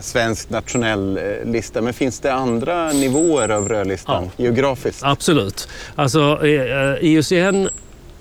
[0.00, 1.80] svenskt nationell eh, lista.
[1.80, 5.02] Men finns det andra nivåer av rödlistan geografiskt?
[5.04, 5.68] Absolut.
[5.94, 7.68] Alltså eh, IUCN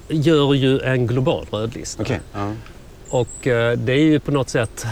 [0.07, 2.03] gör ju en global rödlista.
[2.03, 2.51] Okej, ja.
[3.09, 4.85] Och eh, det är ju på något sätt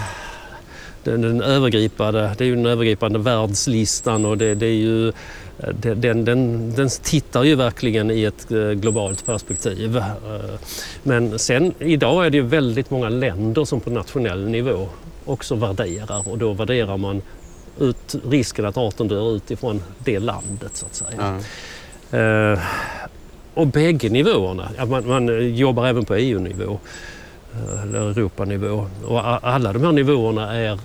[1.04, 5.70] den, den övergripande, det är ju den övergripande världslistan och det, det är ju eh,
[5.96, 9.98] den, den, den tittar ju verkligen i ett eh, globalt perspektiv.
[9.98, 10.06] Eh,
[11.04, 14.88] Men sen idag är det ju väldigt många länder som på nationell nivå
[15.26, 17.22] också värderar och då värderar man
[17.80, 21.40] ut risken att arten dör utifrån det landet så att säga.
[22.54, 22.60] Eh,
[23.54, 24.70] och bägge nivåerna.
[24.88, 26.80] Man, man jobbar även på EU-nivå
[27.84, 28.88] eller Europanivå.
[29.06, 30.80] Och alla de här nivåerna är,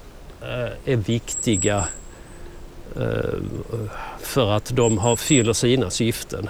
[0.85, 1.85] är viktiga
[2.97, 3.41] eh,
[4.21, 6.49] för att de har, fyller sina syften.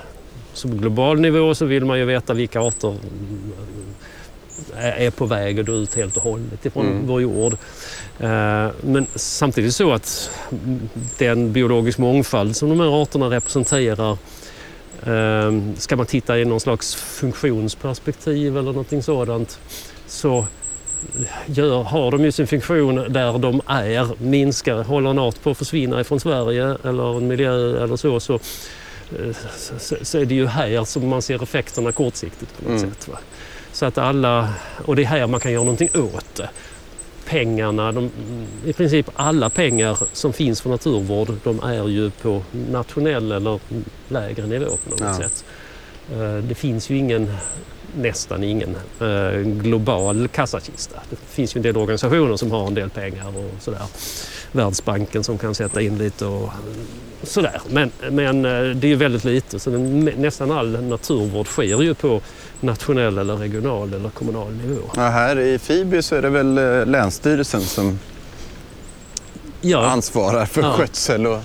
[0.53, 2.95] Så på global nivå så vill man ju veta vilka arter
[4.77, 7.07] är är på väg att dö ut helt och hållet ifrån Mm.
[7.07, 7.53] vår jord.
[8.21, 10.31] Eh, Men samtidigt så att
[11.19, 14.11] den biologisk mångfald som de här arterna representerar
[15.07, 19.59] eh, Ska man titta i någon slags funktionsperspektiv eller någonting sådant
[20.07, 20.47] så
[21.47, 25.59] gör, har de ju sin funktion där de är, minskar, håller en art på att
[25.59, 29.37] försvinna ifrån Sverige eller en miljö eller så, så, eh,
[29.79, 32.91] så, så är det ju här som man ser effekterna kortsiktigt på något Mm.
[32.95, 33.09] sätt.
[33.09, 33.19] Va?
[33.73, 34.49] Så att alla,
[34.85, 36.49] och det är här man kan göra någonting åt det.
[37.29, 38.11] Pengarna, de,
[38.65, 43.61] i princip alla pengar som finns för naturvård, de är ju på nationell eller
[44.09, 45.15] lägre nivå på något Ja.
[45.17, 45.45] sätt.
[46.13, 47.33] Eh, Det finns ju ingen,
[47.97, 51.01] nästan ingen, eh, global kassakista.
[51.11, 53.83] Det finns ju en del organisationer som har en del pengar och sådär.
[54.53, 56.51] Världsbanken som kan sätta in lite och
[57.23, 57.61] sådär.
[57.71, 61.95] Men, men eh, det är ju väldigt lite så den, nästan all naturvård sker ju
[61.95, 62.21] på
[62.61, 64.83] nationell eller regional eller kommunal nivå.
[64.97, 67.99] Ja, här i Fiby så är det väl eh, Länsstyrelsen som
[69.61, 70.73] Ja, ansvarar för Ja.
[70.73, 71.39] skötsel och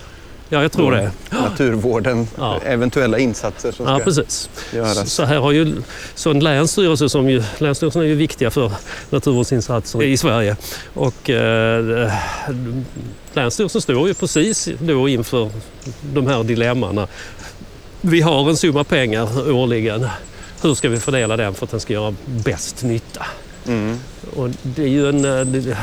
[0.51, 1.11] ja jag tror det.
[1.29, 2.59] naturvården, Ja.
[2.65, 4.49] eventuella insatser som Ja, ska precis.
[4.73, 5.13] göras.
[5.13, 5.73] Så här har ju
[6.15, 8.71] så en länsstyrelse som ju, länsstyrelserna är ju viktiga för
[9.09, 10.55] naturvårdsinsatser i Sverige.
[10.93, 12.11] Och eh,
[13.33, 15.49] länsstyrelsen står ju precis då inför
[16.13, 17.07] de här dilemmana.
[18.01, 20.07] Vi har en summa pengar årligen.
[20.61, 23.25] Hur ska vi fördela den för att den ska göra bäst nytta?
[23.67, 23.99] Mm.
[24.35, 25.25] Och det är ju en...
[25.25, 25.77] eh, Det,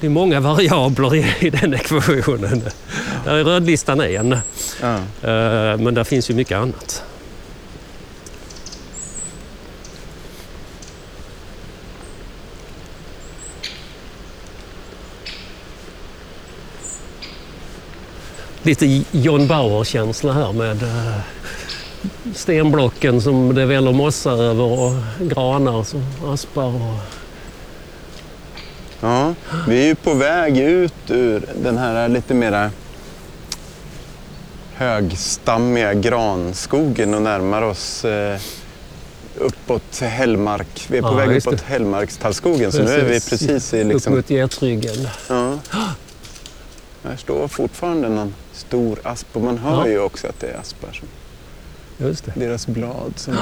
[0.00, 2.62] det är många variabler i, i den ekvationen.
[3.28, 4.38] Där är rödlistan en, eh,
[4.82, 4.98] Ja.
[5.76, 7.02] men där finns ju mycket annat.
[18.62, 21.14] Lite John Bauer-känsla här med eh,
[22.34, 26.74] stenblocken som det väller mossa över och granar som aspar.
[26.74, 26.98] Och,
[29.00, 29.34] Ja,
[29.68, 32.70] vi är ju på väg ut ur den här lite mera
[34.78, 38.40] högstammiga granskogen och närmar oss eh,
[39.36, 40.86] uppåt Hällmark.
[40.90, 41.60] Vi är på Ja, väg uppåt.
[41.60, 44.14] Hällmarkstallskogen så nu är vi precis i liksom...
[44.16, 45.08] mot getryggen.
[45.28, 45.58] Ja.
[47.04, 49.88] Här står fortfarande någon stor asp och man hör Ja.
[49.88, 50.92] ju också att det är aspar.
[50.92, 51.08] Som,
[52.06, 52.32] Just det.
[52.36, 53.34] deras blad som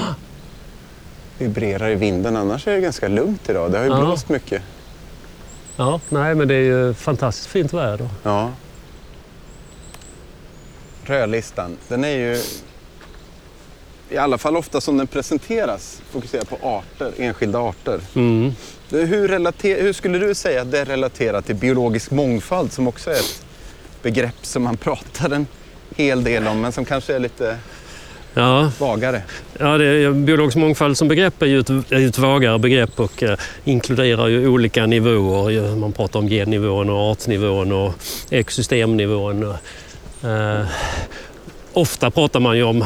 [1.38, 2.36] vibrerar i vinden.
[2.36, 3.72] Annars är det ganska lugnt idag.
[3.72, 4.00] Det har ju Ja.
[4.00, 4.62] blåst mycket.
[5.76, 8.08] Ja, nej men det är ju fantastiskt fint väder.
[8.22, 8.50] Ja.
[11.06, 12.38] Rödlistan, den är ju
[14.10, 18.00] i alla fall ofta som den presenteras fokuserar på arter, enskilda arter.
[18.14, 18.52] Mm.
[18.90, 23.14] Hur, relater, hur skulle du säga att det relaterar till biologisk mångfald som också är
[23.14, 23.44] ett
[24.02, 25.46] begrepp som man pratar en
[25.96, 27.58] hel del om men som kanske är lite
[28.34, 29.22] Ja, vagare?
[29.58, 33.22] ja det är, biologisk mångfald som begrepp är ju ett, är ett vagare begrepp och
[33.22, 35.76] eh, inkluderar ju olika nivåer.
[35.76, 37.92] Man pratar om gennivån och artnivån och
[38.30, 39.54] ekosystemnivån.
[40.24, 40.66] Eh,
[41.72, 42.84] ofta pratar man ju om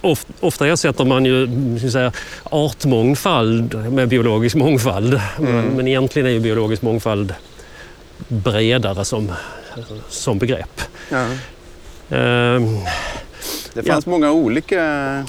[0.00, 2.12] of, Ofta ersätter man ju säga,
[2.44, 5.20] artmångfald med biologisk mångfald.
[5.38, 7.34] Men, men egentligen är ju biologisk mångfald
[8.28, 9.32] bredare som,
[10.08, 10.80] som begrepp.
[11.10, 11.26] Ja.
[12.16, 12.78] Ehm,
[13.74, 13.92] Det Ja.
[13.92, 15.24] fanns många olika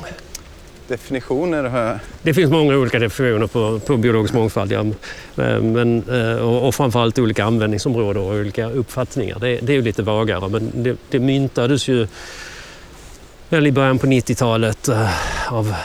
[0.89, 1.63] definitioner.
[1.63, 4.79] har jag- Det finns många olika definitioner på, på biologisk mångfald ja.
[5.43, 9.39] Eh, men, eh, och, och framförallt olika användningsområden och olika uppfattningar.
[9.39, 12.07] Det, det är ju lite vagare men det, det myntades ju
[13.49, 15.75] väl i början på 90-talet eh, av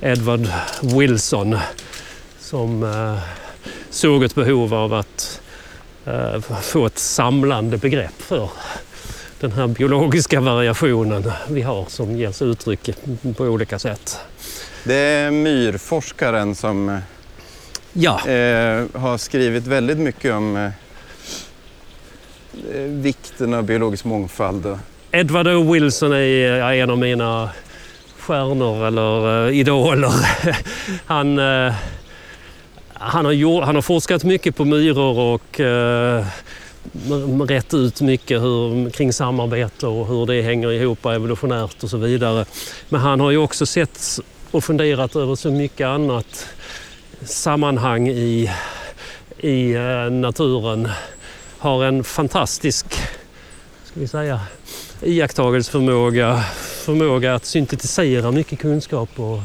[0.00, 0.48] Edward
[0.82, 1.56] Wilson
[2.40, 2.86] som
[3.90, 5.40] såg ett behov av att
[6.62, 8.50] få ett samlande begrepp för
[9.40, 12.90] den här biologiska variationen vi har som ges uttryck
[13.36, 14.18] på olika sätt.
[14.86, 16.98] Det är myrforskaren som eh,
[17.92, 20.64] Ja, eh, har skrivit väldigt mycket om eh,
[22.74, 24.78] eh, vikten av biologisk mångfald.
[25.10, 25.72] Edward O.
[25.72, 27.50] Wilson är en av mina
[28.18, 30.12] stjärnor eller uh, idoler.
[31.06, 31.38] han,
[32.92, 36.26] han, har gjort, han har forskat mycket på myror och uh,
[37.48, 42.44] rätt ut mycket hur, kring samarbete och hur det hänger ihop evolutionärt och så vidare.
[42.88, 44.20] Men han har ju också sett
[44.54, 46.46] och funderat över så mycket annat
[47.24, 48.50] sammanhang i,
[49.38, 50.88] i eh, naturen.
[51.58, 52.86] Har en fantastisk,
[53.84, 54.40] ska vi säga,
[55.02, 56.44] iakttagelseförmåga,
[56.84, 59.40] förmåga att syntetisera mycket kunskap och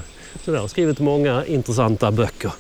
[0.45, 0.67] sådär.
[0.67, 2.51] Skrivit många intressanta böcker.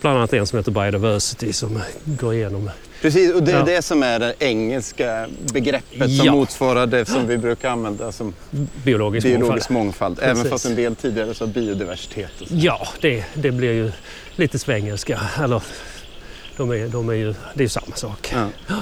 [0.00, 2.70] Bland annat en som heter Biodiversity som går igenom
[3.02, 3.64] Precis, och det är Ja.
[3.64, 6.32] det som är det engelska begreppet som Ja.
[6.32, 8.34] motsvarar det som vi brukar använda som
[8.84, 10.10] biologisk, biologisk mångfald.
[10.18, 10.30] mångfald.
[10.38, 12.30] Även fast en del tidigare sa biodiversitet.
[12.48, 13.92] Ja, det, det blir ju
[14.36, 15.20] lite svengelska.
[15.44, 15.62] Eller,
[16.56, 18.32] de är, de är ju, det är ju samma sak.
[18.34, 18.74] Ja.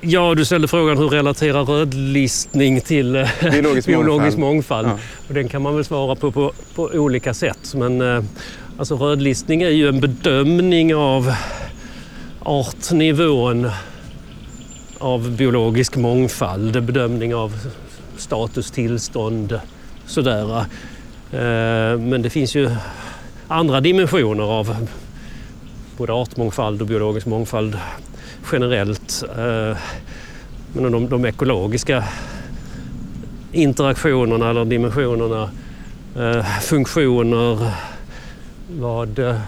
[0.00, 4.86] Ja, du ställde frågan hur relaterar rödlistning till eh, Biologisk, biologisk mångfald.
[4.86, 4.88] mångfald?
[4.88, 5.24] Ja.
[5.28, 7.74] Och den kan man väl svara på på, på olika sätt.
[7.74, 8.22] Men eh,
[8.78, 11.34] alltså rödlistning är ju en bedömning av
[12.40, 13.70] artnivån
[14.98, 17.52] av biologisk mångfald, bedömning av
[18.16, 19.60] statustillstånd,
[20.06, 20.58] sådär.
[21.32, 22.70] Eh, men det finns ju
[23.48, 24.88] andra dimensioner av
[25.96, 27.78] både artmångfald och biologisk mångfald
[28.52, 29.24] generellt.
[29.38, 29.76] Eh,
[30.72, 32.04] men de, de ekologiska
[33.52, 35.50] interaktionerna eller dimensionerna,
[36.16, 37.70] eh, funktioner,
[38.70, 39.40] vad, eh,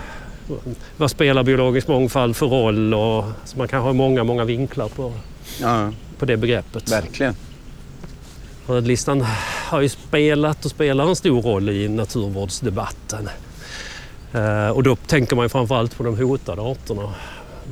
[0.97, 2.95] vad spelar biologisk mångfald för roll?
[2.95, 5.13] Och, så man kan ha många, många vinklar på,
[5.61, 6.93] Ja, på det begreppet.
[6.93, 7.35] verkligen.
[8.67, 9.25] Rödlistan
[9.69, 13.29] har ju spelat och spelar en stor roll i naturvårdsdebatten.
[14.33, 17.15] Eh, och då tänker man ju framförallt på de hotade arterna.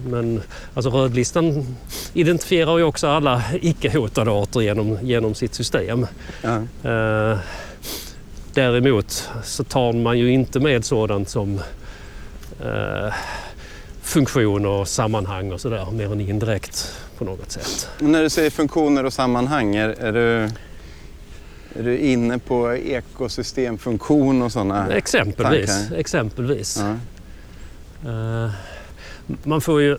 [0.06, 0.42] Men
[0.74, 1.76] alltså rödlistan
[2.12, 6.06] identifierar ju också alla icke-hotade arter genom, genom sitt system.
[6.42, 6.62] Ja.
[8.56, 11.60] Däremot så tar man ju inte med sådant som
[12.64, 13.14] eh,
[14.02, 17.88] funktion och sammanhang och sådär, mer än indirekt på något sätt.
[17.98, 20.50] När du säger funktioner och sammanhang, är, är, du,
[21.78, 24.92] är du inne på ekosystemfunktion och sådana?
[24.92, 25.66] Exempelvis.
[25.80, 25.96] tankar.
[25.96, 26.82] exempelvis.
[28.04, 28.10] Ja.
[28.10, 28.50] Eh,
[29.42, 29.98] man får ju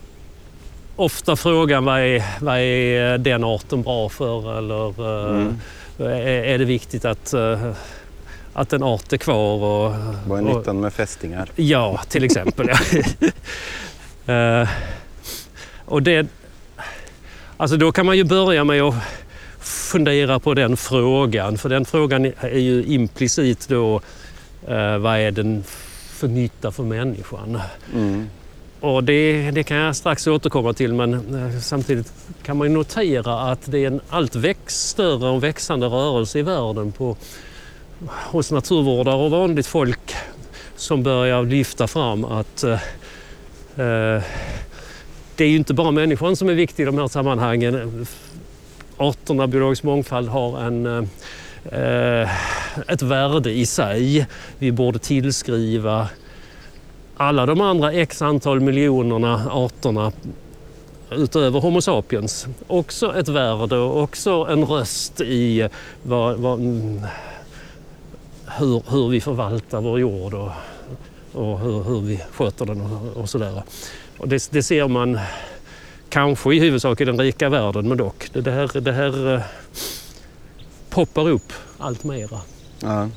[0.96, 5.56] ofta frågan vad är, vad är den arten bra för eller eh, Mm.
[5.98, 7.72] är, är det viktigt att, eh,
[8.60, 9.54] att en art är kvar?
[9.54, 9.94] Och,
[10.26, 11.50] Vad är och- nyttan med fästingar?
[11.56, 12.68] Ja, till exempel.
[14.26, 14.68] Eh,
[15.84, 16.26] och det,
[17.56, 18.94] alltså då kan man ju börja med att
[19.60, 21.58] fundera på den frågan.
[21.58, 24.00] För den frågan är ju implicit då
[24.68, 25.64] eh, vad är den
[26.10, 27.60] för nytta för människan?
[27.94, 28.28] Mm.
[28.80, 33.40] Och det, det kan jag strax återkomma till men eh, samtidigt kan man ju notera
[33.40, 37.16] att det är en allt väx, större och växande rörelse i världen på,
[38.06, 40.14] hos naturvårdare och vanligt folk
[40.76, 42.72] som börjar lyfta fram att eh,
[43.76, 44.22] eh,
[45.36, 48.06] det är ju inte bara människan som är viktig i de här sammanhangen.
[48.96, 50.86] Arterna, biologisk mångfald har en,
[51.64, 52.30] eh,
[52.88, 54.26] ett värde i sig.
[54.58, 56.08] Vi borde tillskriva
[57.16, 60.12] alla de andra x antal miljonerna arterna
[61.10, 65.68] utöver Homo sapiens också ett värde och också en röst i
[66.02, 66.60] vad, vad,
[68.58, 70.50] hur, hur vi förvaltar vår jord och,
[71.32, 73.62] och hur, hur vi sköter den och, och sådär.
[74.18, 75.18] Och det, det ser man
[76.08, 78.28] kanske i huvudsak i den rika världen men dock.
[78.32, 79.40] Det, här, det här eh,
[80.90, 82.40] poppar upp allt mera.
[82.80, 83.08] Ja.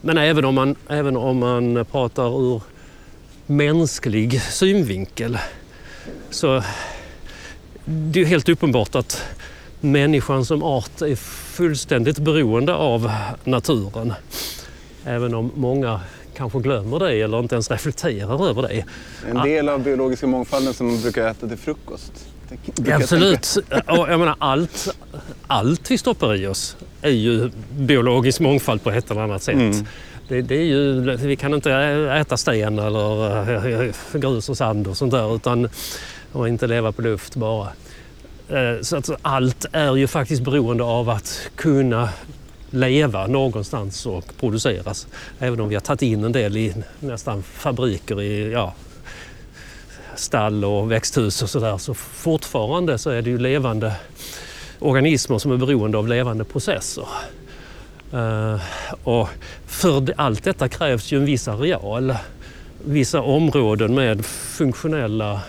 [0.00, 2.62] Men även om man, även om man pratar ur
[3.46, 5.38] mänsklig synvinkel
[6.30, 6.62] så
[7.84, 9.22] det är helt uppenbart att
[9.80, 13.12] människan som art är fullständigt beroende av
[13.44, 14.12] naturen.
[15.06, 16.00] Även om många
[16.36, 18.84] kanske glömmer det eller inte ens reflekterar över det.
[19.30, 22.12] En del av biologiska mångfalden som man brukar äta till frukost.
[22.76, 23.56] Jag Absolut.
[23.86, 24.88] Och jag menar, allt,
[25.46, 29.54] allt vi stoppar i oss är ju biologisk mångfald på ett eller annat sätt.
[29.54, 29.86] Mm.
[30.28, 31.72] Det, det är ju, vi kan inte
[32.20, 35.68] äta sten eller eh, grus och sand och sånt där utan
[36.32, 37.68] och inte leva på luft bara.
[38.48, 42.08] Eh, Så att allt är ju faktiskt beroende av att kunna
[42.74, 45.06] leva någonstans och produceras.
[45.38, 48.74] Även om vi har tagit in en del i nästan fabriker i ja,
[50.16, 53.92] stall och växthus och sådär så fortfarande så är det ju levande
[54.78, 57.06] organismer som är beroende av levande processer.
[58.12, 58.60] Eh,
[59.04, 59.28] och
[59.66, 62.14] för allt detta krävs ju en viss areal,
[62.84, 65.40] vissa områden med funktionella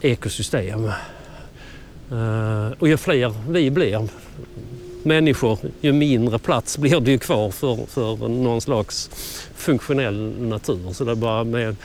[0.00, 0.84] ekosystem.
[2.10, 4.08] Eh, och ju fler vi blir,
[5.04, 9.10] människor, ju mindre plats blir det ju kvar för, för någon slags
[9.56, 10.92] funktionell natur.
[10.92, 11.76] Så det är bara med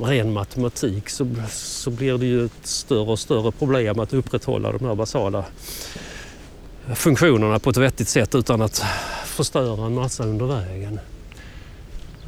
[0.00, 4.84] ren matematik så, så blir det ju ett större och större problem att upprätthålla de
[4.84, 5.44] här basala
[6.94, 8.84] funktionerna på ett vettigt sätt utan att
[9.24, 11.00] förstöra en massa under vägen.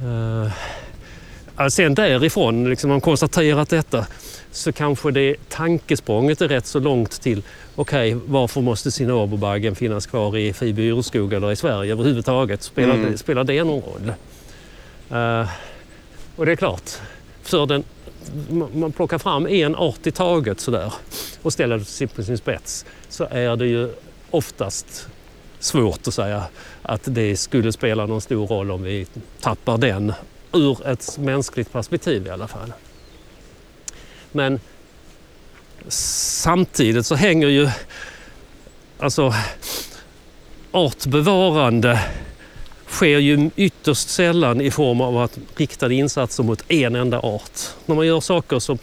[0.02, 4.06] Uh, sen därifrån, liksom man konstaterat detta,
[4.52, 7.42] så kanske det tankesprånget är rätt så långt till
[7.74, 12.62] okej, okay, varför måste cinnaberbaggen finnas kvar i Fiby urskog eller i Sverige överhuvudtaget?
[12.62, 13.12] Spelar, mm.
[13.12, 14.12] det, spelar det någon roll?
[15.12, 15.48] Uh,
[16.36, 16.90] och det är klart,
[17.42, 17.84] för den,
[18.74, 20.92] man plockar fram en art i taget sådär
[21.42, 23.90] och ställer det på sin spets så är det ju
[24.30, 25.08] oftast
[25.58, 26.44] svårt att säga
[26.82, 29.06] att det skulle spela någon stor roll om vi
[29.40, 30.12] tappar den
[30.52, 32.72] ur ett mänskligt perspektiv i alla fall.
[34.32, 34.60] Men
[35.88, 37.70] samtidigt så hänger ju
[38.98, 39.34] alltså
[40.72, 42.00] artbevarande
[42.88, 47.60] sker ju ytterst sällan i form av att riktade insatser mot en enda art.
[47.86, 48.78] När man gör saker så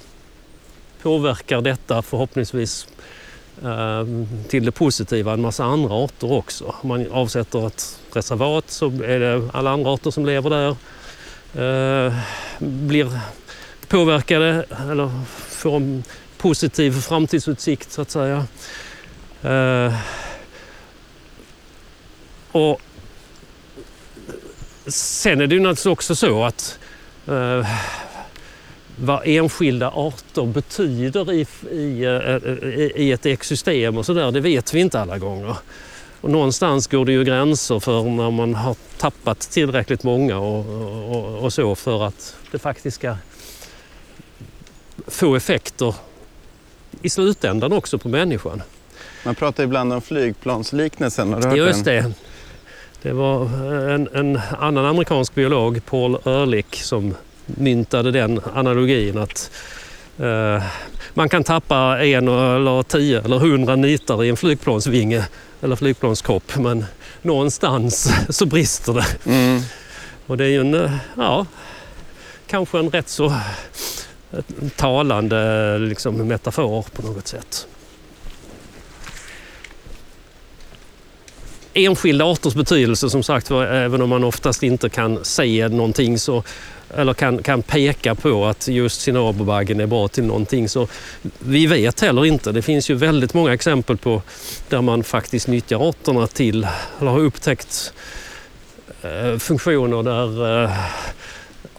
[1.01, 2.87] påverkar detta förhoppningsvis
[3.63, 6.75] ehm, till det positiva en massa andra arter också.
[6.81, 10.75] Om man avsätter ett reservat så är det alla andra arter som lever där
[12.07, 12.13] eh,
[12.59, 13.19] blir
[13.87, 15.11] påverkade eller
[15.49, 16.03] får en
[16.37, 18.45] positiv framtidsutsikt så att säga.
[19.43, 19.93] Eh,
[22.51, 22.81] och
[24.87, 26.79] sen är det ju naturligtvis också så att
[27.27, 27.67] eh,
[28.95, 34.79] vad enskilda arter betyder i, i, eh, i ett ekosystem och sådär, det vet vi
[34.79, 35.55] inte alla gånger.
[36.21, 40.65] Och någonstans går det ju gränser för när man har tappat tillräckligt många och,
[41.15, 43.15] och, och så för att det faktiskt ska
[45.07, 45.95] få effekter
[47.01, 48.63] i slutändan också på människan.
[49.25, 52.11] Man pratar ibland om flygplansliknelsen, har du hört Just det.
[53.01, 53.45] Det var
[53.93, 59.51] en, en, annan amerikansk biolog, Paul Ehrlich, som myntade den analogin att
[60.17, 60.63] eh,
[61.13, 65.27] man kan tappa en eller tio eller hundra nitar i en flygplansvinge
[65.61, 66.85] eller flygplanskopp men
[67.21, 69.31] någonstans så brister det.
[69.31, 69.61] Mm.
[70.27, 71.45] Och det är ju en, ja,
[72.47, 73.33] kanske en rätt så
[74.75, 77.67] talande liksom, metafor på något sätt.
[81.73, 86.43] Enskilda arters betydelse som sagt även om man oftast inte kan se någonting så
[86.95, 90.69] eller kan, kan peka på att just cinnaberbaggen är bra till någonting.
[90.69, 90.87] Så
[91.39, 92.51] vi vet heller inte.
[92.51, 94.21] Det finns ju väldigt många exempel på
[94.69, 96.67] där man faktiskt nyttjar arterna till,
[96.99, 97.93] eller har upptäckt
[99.01, 100.71] eh, funktioner där eh,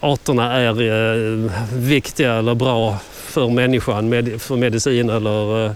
[0.01, 5.73] arterna är eh, viktiga eller bra för människan, med, för medicin eller eh,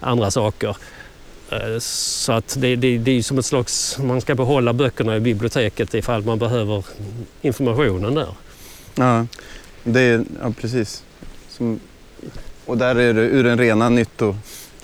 [0.00, 0.76] andra saker.
[1.50, 5.20] Eh, så att det, det, det är som ett slags, man ska behålla böckerna i
[5.20, 6.84] biblioteket ifall man behöver
[7.42, 8.28] informationen där.
[8.94, 9.26] Ja,
[9.84, 11.04] det är, ja precis.
[11.48, 11.80] Som,
[12.66, 14.36] och där är det ur den rena nytto,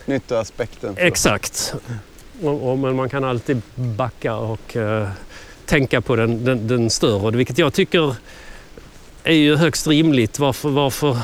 [0.05, 0.95] nyttoaspekten.
[0.97, 1.75] Exakt.
[2.43, 4.77] Och, och, men man kan alltid backa och
[5.67, 8.17] tänka på den, den, den större, vilket jag tycker
[9.25, 10.39] är ju högst rimligt.
[10.39, 11.17] Varför, varför,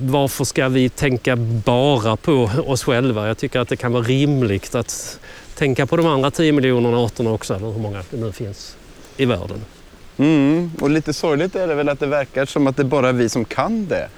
[0.00, 3.26] varför ska vi tänka bara på oss själva?
[3.26, 5.18] Jag tycker att det kan vara rimligt att
[5.54, 8.76] tänka på de andra 10 miljonerna arterna också, eller hur många det nu finns
[9.16, 9.64] i världen.
[10.16, 13.12] Mm, och lite sorgligt är det väl att det verkar som att det bara är
[13.12, 14.08] vi som kan det.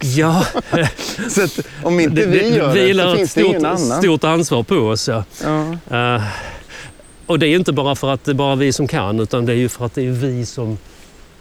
[0.00, 0.46] Ja.
[1.28, 4.02] så att, om inte vi gör det, det så finns det ingen annan.
[4.02, 5.08] stort ansvar på oss.
[5.08, 5.24] Ja.
[5.88, 6.14] ja.
[6.16, 6.22] Uh,
[7.26, 9.52] och det är inte bara för att det är bara vi som kan utan det
[9.52, 10.78] är ju för att det är vi som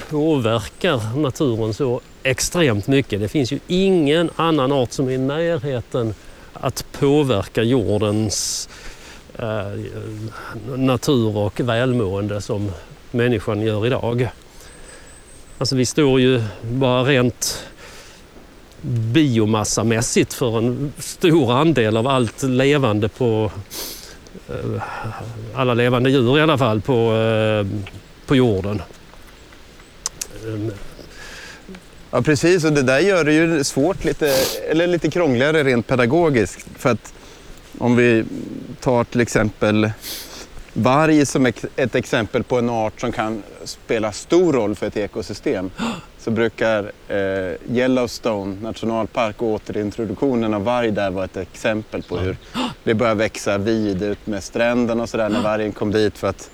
[0.09, 3.19] påverkar naturen så extremt mycket.
[3.19, 6.13] Det finns ju ingen annan art som är i närheten
[6.53, 8.69] att påverka jordens
[9.39, 9.79] eh,
[10.77, 12.71] natur och välmående som
[13.11, 14.29] människan gör idag.
[15.57, 17.65] Alltså vi står ju bara rent
[18.81, 23.51] biomassamässigt för en stor andel av allt levande på
[24.49, 24.81] eh,
[25.55, 27.67] alla levande djur i alla fall på, eh,
[28.25, 28.81] på jorden.
[32.11, 34.33] Ja precis och det där gör det ju svårt lite,
[34.69, 36.67] eller lite krångligare rent pedagogiskt.
[36.77, 37.13] För att
[37.77, 38.25] om vi
[38.79, 39.91] tar till exempel
[40.73, 45.71] Varg som ett exempel på en art som kan spela stor roll för ett ekosystem.
[46.17, 52.37] Så brukar eh, Yellowstone nationalpark och återintroduktionen av varg där vara ett exempel på hur
[52.83, 56.49] det börjar växa vid ut med stränderna och sådär när vargen kom dit för att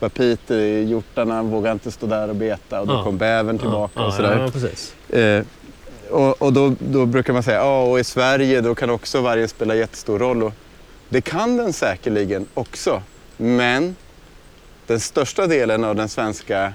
[0.00, 0.54] var Pete,
[0.88, 3.04] hjortarna vågade inte stå där och beta och då Ja.
[3.04, 4.38] kom bävern tillbaka ja, och sådär.
[4.38, 4.94] Ja, precis.
[5.10, 5.44] Eh,
[6.10, 9.48] och och då, då brukar man säga, ja och i Sverige då kan också vargen
[9.48, 10.42] spela jättestor roll.
[10.42, 10.52] Och
[11.08, 13.02] det kan den säkerligen också.
[13.36, 13.96] Men
[14.86, 16.72] den största delen av den svenska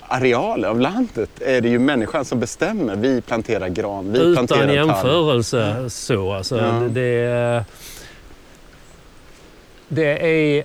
[0.00, 2.96] arealen av landet är det ju människan som bestämmer.
[2.96, 4.74] Vi planterar gran, vi planterar Utan tall.
[4.74, 6.32] jämförelse så.
[6.32, 6.72] Alltså, Ja.
[6.90, 7.64] det,
[9.88, 10.26] det
[10.58, 10.64] är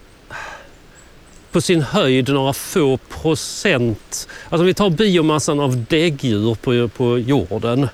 [1.51, 4.27] på sin höjd några få procent.
[4.43, 7.89] Alltså om vi tar biomassan av däggdjur på, på jorden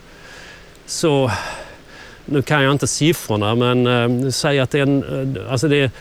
[0.85, 1.31] så
[2.25, 5.77] nu kan jag inte siffrorna, men eh, säg att det är, en, eh, alltså det,
[5.77, 5.91] är,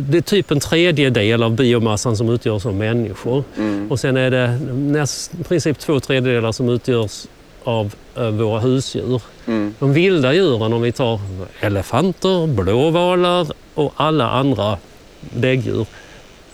[0.00, 3.44] det är typ en tredjedel av biomassan som utgörs av människor.
[3.56, 3.90] Mm.
[3.90, 7.26] Och sen är det näst, i princip två tredjedelar som utgörs
[7.64, 9.22] av eh, våra husdjur.
[9.46, 9.74] Mm.
[9.78, 11.20] De vilda djuren, om vi tar
[11.60, 14.78] elefanter, blåvalar och alla andra
[15.20, 15.86] däggdjur.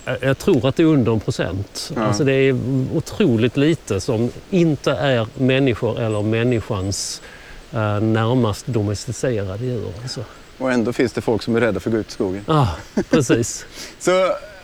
[0.06, 1.92] Eh, Jag tror att det är under en procent.
[1.96, 2.02] Ja.
[2.02, 2.56] Alltså det är
[2.94, 7.22] otroligt lite som inte är människor eller människans
[7.72, 9.92] eh, närmast domesticerade djur.
[10.02, 10.24] Alltså.
[10.58, 12.44] Och ändå finns det folk som är rädda för att gå ut i skogen.
[12.46, 12.66] Ah,
[13.10, 13.66] precis.
[13.98, 14.10] Så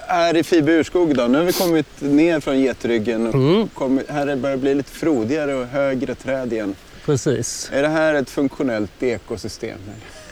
[0.06, 4.10] här i Fibe urskog då, nu har vi kommit ner från getryggen och Mm, kommit,
[4.10, 6.74] här börjar det bli lite frodigare och högre träd igen.
[7.04, 7.70] precis.
[7.72, 9.78] Är det här ett funktionellt ekosystem?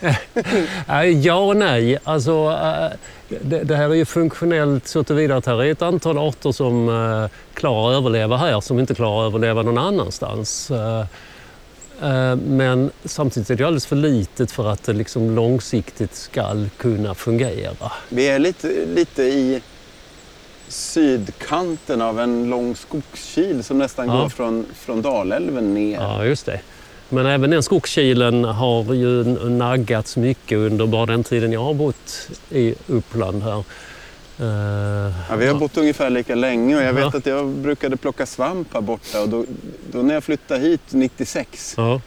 [0.89, 1.97] Eh, Ja och nej.
[2.03, 2.57] Alltså,
[3.29, 6.89] det, det här är ju funktionellt så tillvida att här är ett antal arter som
[6.89, 10.71] eh, klarar att överleva här som inte klarar att överleva någon annanstans.
[10.71, 10.99] Eh,
[12.01, 17.15] eh, Men samtidigt är det alldeles för litet för att det liksom långsiktigt ska kunna
[17.15, 17.91] fungera.
[18.09, 19.61] Vi är lite, lite i
[20.67, 24.21] sydkanten av en lång skogskil som nästan Ja.
[24.21, 25.99] går från, från Dalälven ner.
[26.01, 26.59] Ja, just det.
[27.09, 32.29] Men även den skogskilen har ju naggats mycket under bara den tiden jag har bott
[32.51, 33.63] i Uppland här.
[34.39, 37.17] Eh, Ja, vi har bott ungefär lika länge och jag vet Ja.
[37.17, 39.45] att jag brukade plocka svamp här borta och då,
[39.91, 42.01] då när jag flyttade hit 96 Ja,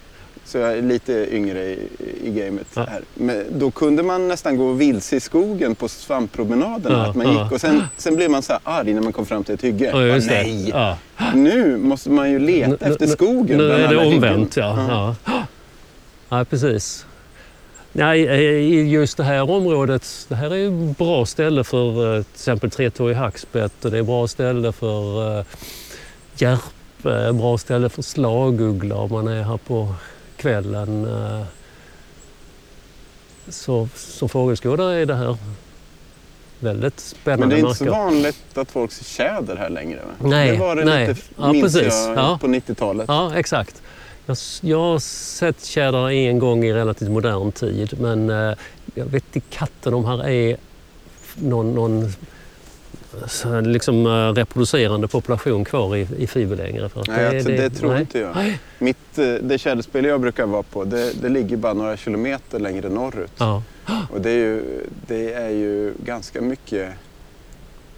[0.50, 1.78] så jag är lite yngre i,
[2.24, 2.86] i gamet Ja.
[2.90, 3.02] här.
[3.14, 6.96] Men då kunde man nästan gå vilse i skogen på svamppromenaderna.
[6.98, 9.26] Ja, att man gick och sen, sen blev man så här arg när man kom
[9.26, 9.84] fram till ett hygge.
[9.84, 10.96] ja, Bara.
[11.18, 13.58] Nej, nu måste man ju leta Nu- efter skogen.
[13.58, 15.14] Nu är det omvänt, ja.
[16.28, 16.44] ja.
[16.44, 17.06] precis.
[17.92, 22.22] Nej, i just det här området, det här är ju ett bra ställe för eh,
[22.22, 25.44] till exempel tretåig hackspett och det är bra ställe för uh,
[26.36, 29.94] järpe, bra ställe för slaguggla om man är här på
[30.40, 31.04] kvällen.
[31.04, 31.42] eh.
[33.48, 35.36] Så som fågelskådare är det här
[36.60, 37.98] väldigt spännande Men det är inte så marker.
[37.98, 39.98] vanligt att folk ser tjäder här längre.
[40.18, 40.28] Va?
[40.28, 41.08] Nej, det var det nej.
[41.08, 41.94] lite, Ja, minns precis.
[42.06, 42.38] jag, Ja.
[42.40, 43.04] på 90-talet.
[43.08, 43.82] Ja, exakt.
[44.26, 48.54] Jag, jag har sett tjädrar en gång i relativt modern tid men eh,
[48.94, 50.56] jag vet i katten om här är
[51.34, 52.18] någon, någon så,
[53.62, 56.88] liksom, eh, reproducerande population kvar i, i Fiber längre.
[56.88, 58.00] För att Nej, det, det, tror nej.
[58.00, 58.36] inte jag.
[58.36, 58.60] Nej.
[58.78, 62.88] Mitt, eh, det tjäderspel jag brukar vara på, det, det ligger bara några kilometer längre
[62.88, 63.32] norrut.
[63.38, 63.62] Ja.
[64.10, 64.62] Och det är, ju,
[65.06, 66.88] det är ju ganska mycket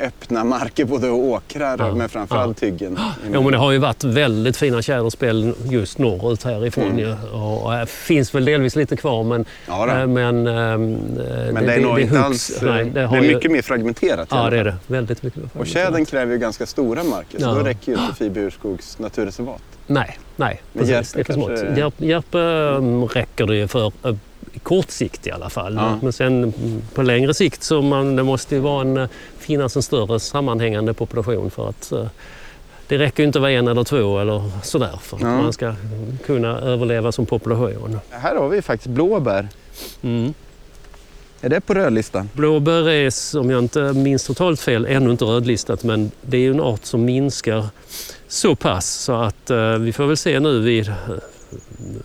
[0.02, 2.98] öppna marker, både åkrar Ja, men framförallt hyggen.
[3.32, 6.84] Ja, men det har ju varit väldigt fina tjäderspel just norrut härifrån.
[6.84, 6.98] Mm.
[6.98, 7.16] Ju.
[7.32, 10.92] Och, och här finns väl delvis lite kvar men, Ja, eh, men, ehm,
[11.52, 12.58] men det, är nog inte alls...
[12.62, 14.28] nej, eh, det, har är ju- mycket mer fragmenterat.
[14.30, 14.76] Ja, det är det.
[14.86, 15.42] Väldigt mycket.
[15.58, 17.54] Och tjädern kräver ju ganska stora marker så Ja.
[17.54, 19.62] då räcker ju inte Fiberurskogs naturreservat.
[19.86, 20.62] Nej, nej.
[20.72, 21.16] Men Precis.
[21.16, 23.92] Järpe Det kanske- Järp, Järpe um, räcker det ju för
[24.62, 25.74] kort sikt i alla fall.
[25.74, 25.98] Ja.
[26.02, 26.52] Men sen
[26.94, 29.08] på längre sikt så man, det måste ju vara en,
[29.42, 32.06] finnas en större sammanhängande population för att uh,
[32.86, 35.28] det räcker ju inte att vara en eller två eller sådär för att Ja.
[35.42, 35.74] man ska
[36.26, 38.00] kunna överleva som population.
[38.10, 39.48] Här har vi faktiskt blåbär.
[40.02, 40.34] Mm.
[41.40, 42.28] Är det på rödlistan?
[42.32, 46.50] Blåbär är, om jag inte minns totalt fel, ännu inte rödlistat men det är ju
[46.50, 47.66] en art som minskar
[48.28, 50.86] så pass så att eh, vi får väl se nu eh,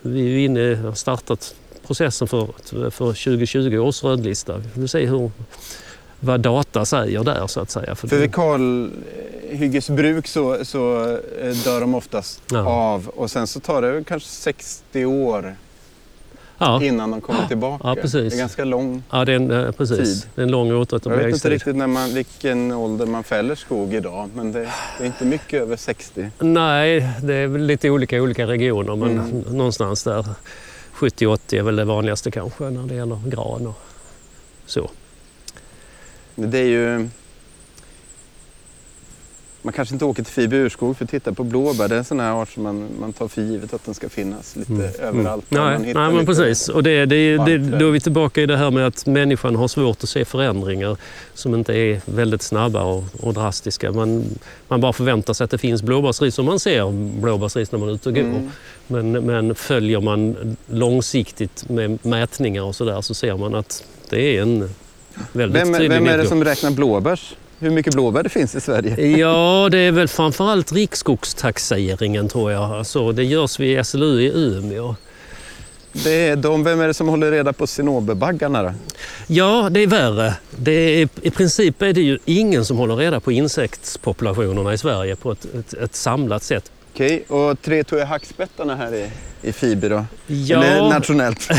[0.01, 1.55] vi är inne, har startat
[1.87, 2.47] processen för,
[2.89, 4.57] för 2020 års rödlista.
[4.57, 5.31] Vi får se hur,
[6.19, 7.95] vad data säger där så att säga.
[7.95, 11.01] För För vid kalhyggesbruk så, så
[11.41, 12.59] eh, dör de oftast Ja.
[12.67, 15.55] av och sen så tar det kanske 60 år
[16.57, 17.87] ja, innan de kommer tillbaka.
[17.87, 18.33] Ja, precis.
[18.33, 19.03] Det är ganska lång.
[19.11, 19.97] ja, det är en, eh, precis.
[20.21, 20.31] Tid.
[20.35, 20.79] Det är en lång Jag
[21.17, 24.59] vet inte riktigt när man, vilken ålder man fäller skog idag men det,
[24.97, 26.29] det är inte mycket över 60.
[26.39, 29.41] Nej, det är lite olika i olika regioner men Mm.
[29.57, 30.25] någonstans där
[30.93, 33.75] 70-80 är väl det vanligaste kanske när det gäller gran och
[34.65, 34.89] så.
[36.39, 37.09] Men Det är ju...
[39.61, 41.87] man kanske inte åker till Fibe urskog för att titta på blåbär.
[41.87, 44.09] Det är en sån här art som man, man tar för givet att den ska
[44.09, 44.85] finnas lite Mm.
[45.01, 45.45] överallt.
[45.49, 46.69] där Nej, man nej men precis.
[46.69, 49.67] Och det, det, det, då är vi tillbaka i det här med att människan har
[49.67, 50.97] svårt att se förändringar
[51.33, 53.91] som inte är väldigt snabba och, och drastiska.
[53.91, 54.23] Man,
[54.67, 57.93] man bara förväntar sig att det finns blåbärsris som man ser blåbärsris när man är
[57.93, 58.21] ute och går.
[58.21, 58.49] Mm.
[58.87, 64.41] Men, men följer man långsiktigt med mätningar och sådär så ser man att det är
[64.41, 64.69] en
[65.31, 67.35] väldigt Vem, tydlig vem är det som räknar blåbärs?
[67.59, 69.07] Hur mycket blåbär det finns i Sverige?
[69.17, 72.71] Ja, det är väl framförallt riksskogstaxeringen tror jag.
[72.71, 74.95] Alltså, det görs vid SLU i Umeå.
[76.03, 78.73] Det är de, vem är det som håller reda på cinobebaggarna då?
[79.27, 80.33] Ja, det är värre.
[80.55, 85.15] Det är, I princip är det ju ingen som håller reda på insektspopulationerna i Sverige
[85.15, 86.71] på ett, ett, ett samlat sätt.
[86.97, 90.05] Okej, och tretåiga hackspettarna här i, i Fiber då?
[90.27, 91.49] Ja, Eller nationellt?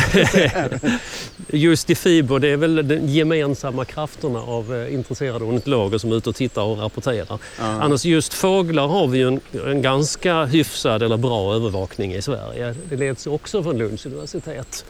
[1.49, 6.16] just i fiber, det är väl de gemensamma krafterna av eh, intresserade ornitologer som är
[6.16, 7.39] ute och tittar och rapporterar.
[7.59, 7.64] Ja.
[7.64, 12.74] Annars just fåglar har vi ju en, en ganska hyfsad eller bra övervakning i Sverige.
[12.89, 14.84] Det leds också från Lunds universitet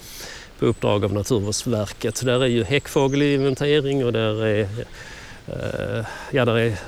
[0.58, 2.24] på uppdrag av Naturvårdsverket.
[2.24, 4.68] Där är ju häckfågelinventering och där är,
[5.46, 6.78] eh, ja, där är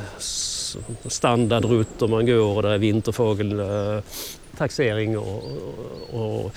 [1.06, 5.42] standardrutter man går och där är vinterfågeltaxering och,
[6.12, 6.52] och, och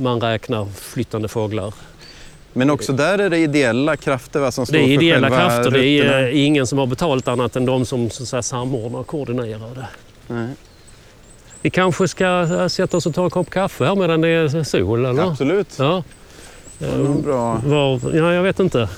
[0.00, 1.74] man räknar flyttande fåglar.
[2.52, 5.48] Men också där är det ideella krafter va, som står Det är för ideella själva
[5.48, 6.28] krafter, det är rutterna?
[6.28, 9.86] eh, ingen som har betalt annat än de som så säga, samordnar och koordinerar det.
[10.26, 10.48] Nej,
[11.62, 14.62] Vi kanske ska eh, sätta oss och ta en kopp kaffe här medan det är
[14.64, 15.04] sol?
[15.04, 15.22] Eller?
[15.30, 15.74] Absolut.
[15.78, 16.02] Ja.
[16.78, 17.62] Det var bra.
[17.66, 18.88] Var, ja, jag vet inte.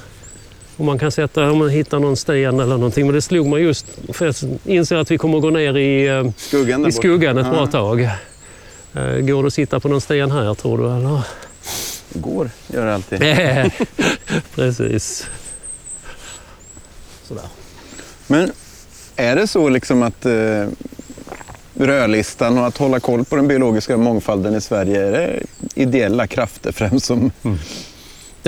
[0.81, 3.07] Om man kan sätta, om man hittar någon sten eller någonting.
[3.07, 6.07] Men det slog mig just, för jag inser att vi kommer att gå ner i,
[6.09, 7.53] eh, Skuggan i skuggan ett Ja.
[7.53, 8.01] bra tag.
[8.95, 10.85] Eh, Går det att sitta på någon sten här tror du?
[10.97, 11.21] Eller?
[12.15, 13.21] Går, gör det alltid.
[14.55, 15.27] Precis.
[17.25, 17.45] Sådär.
[18.27, 18.53] Men
[19.17, 20.67] är det så liksom att eh,
[21.75, 25.41] rödlistan och att hålla koll på den biologiska mångfalden i Sverige, är det
[25.75, 27.31] ideella krafter främst som...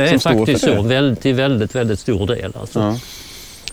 [0.05, 2.53] Det är faktiskt så, väldigt, till väldigt, väldigt stor del.
[2.61, 2.81] Alltså.
[2.81, 2.97] Ja.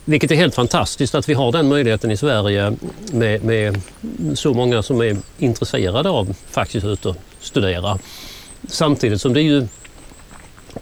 [0.05, 2.77] Vilket är helt fantastiskt att vi har den möjligheten i Sverige
[3.11, 3.81] med, med
[4.35, 7.99] så många som är intresserade av faktiskt ut och studera.
[8.67, 9.67] Samtidigt som det är ju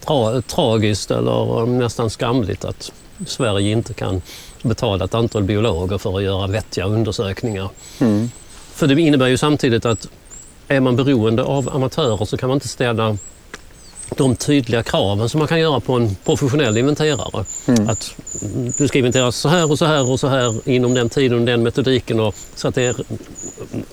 [0.05, 2.91] tra, tragiskt eller nästan skamligt att
[3.27, 4.21] Sverige inte kan
[4.61, 7.69] betala ett antal biologer för att göra vettiga undersökningar.
[7.99, 8.31] Mm.
[8.73, 10.07] För det innebär ju samtidigt att
[10.67, 13.17] är man beroende av amatörer så kan man inte ställa
[14.09, 17.45] de tydliga kraven som man kan göra på en professionell inventerare.
[17.67, 17.89] Mm.
[17.89, 18.15] Att
[18.77, 21.45] du ska inventeras så här och så här och så här inom den tiden och
[21.45, 22.95] den metodiken och, så att det är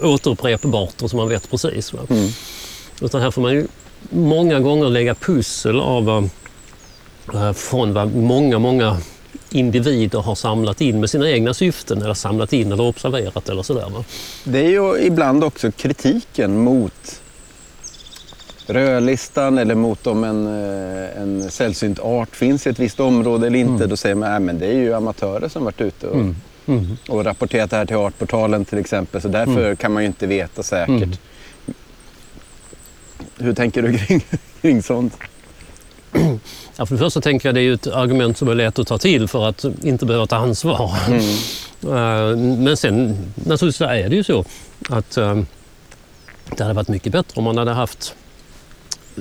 [0.01, 1.93] återupprepbart och så man vet precis.
[1.93, 2.01] Va?
[2.11, 2.29] Mm.
[3.01, 3.67] Utan här får man ju
[4.11, 6.31] många gånger lägga pussel av
[7.35, 8.97] eh, från vad många, många
[9.51, 13.91] individer har samlat in med sina egna syften eller samlat in eller observerat eller sådär.
[13.91, 14.05] Va?
[14.45, 17.22] Det är ju ibland också kritiken mot
[18.67, 23.59] rödlistan eller mot om en, eh, en sällsynt art finns i ett visst område eller
[23.59, 23.73] inte.
[23.75, 23.89] Mm.
[23.89, 26.37] Då säger man att det är ju amatörer som varit ute och, Mm.
[26.67, 26.97] Mm.
[27.09, 29.21] och rapporterat det här till Artportalen till exempel.
[29.23, 30.89] Så därför kan man ju inte veta säkert.
[30.91, 31.13] Mm.
[33.39, 34.25] Hur tänker du kring,
[34.61, 35.17] kring sånt?
[36.77, 38.99] Ja, för det första tänker jag det är ett argument som är lätt att ta
[38.99, 40.91] till för att inte behöva ta ansvar.
[41.07, 41.21] Mm.
[41.83, 44.45] Eh, Men sen naturligtvis är det ju så
[44.91, 45.39] att eh,
[46.57, 48.15] det hade varit mycket bättre om man hade haft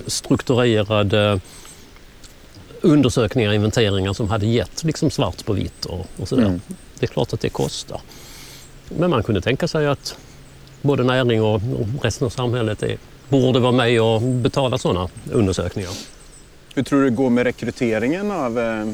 [0.08, 1.40] strukturerade
[2.82, 6.46] undersökningar, inventeringar som hade gett liksom svart på vitt och, och sådär.
[6.46, 6.62] Mm.
[7.00, 8.02] Det är klart att det kostar.
[8.90, 10.18] Men man kunde tänka sig att
[10.82, 12.98] både näring och och resten av samhället är,
[13.30, 15.92] borde vara med och betala sådana undersökningar.
[16.76, 18.94] Hur tror du det går med rekryteringen av eh,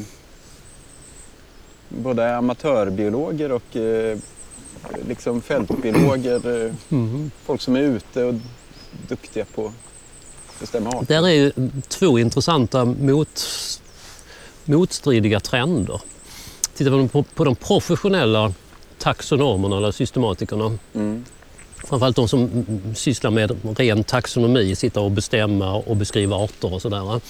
[1.88, 4.18] både amatörbiologer och eh,
[5.08, 6.66] liksom fältbiologer?
[6.66, 6.72] Eh,
[7.44, 8.34] folk som är ute och
[9.08, 9.72] duktiga på
[10.60, 11.02] bestämma?
[11.08, 11.52] Där är ju
[11.88, 13.44] två intressanta mot,
[14.64, 16.00] motstridiga trender.
[16.74, 18.52] Tittar man på, på de professionella
[18.98, 21.24] taxonomerna eller systematikerna, Mm.
[21.84, 27.20] framförallt de som sysslar med ren taxonomi, sitta och bestämma och beskriva arter och sådär.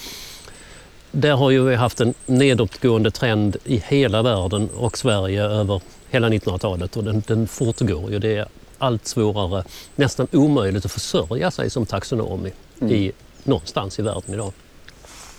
[1.11, 6.29] Där har ju vi haft en nedåtgående trend i hela världen och Sverige över hela
[6.29, 8.19] 1900-talet och den, den fortgår ju.
[8.19, 8.47] Det är
[8.79, 9.63] allt svårare,
[9.95, 12.93] nästan omöjligt att försörja sig som taxonom i, Mm.
[12.93, 13.11] i,
[13.43, 14.53] någonstans i världen idag.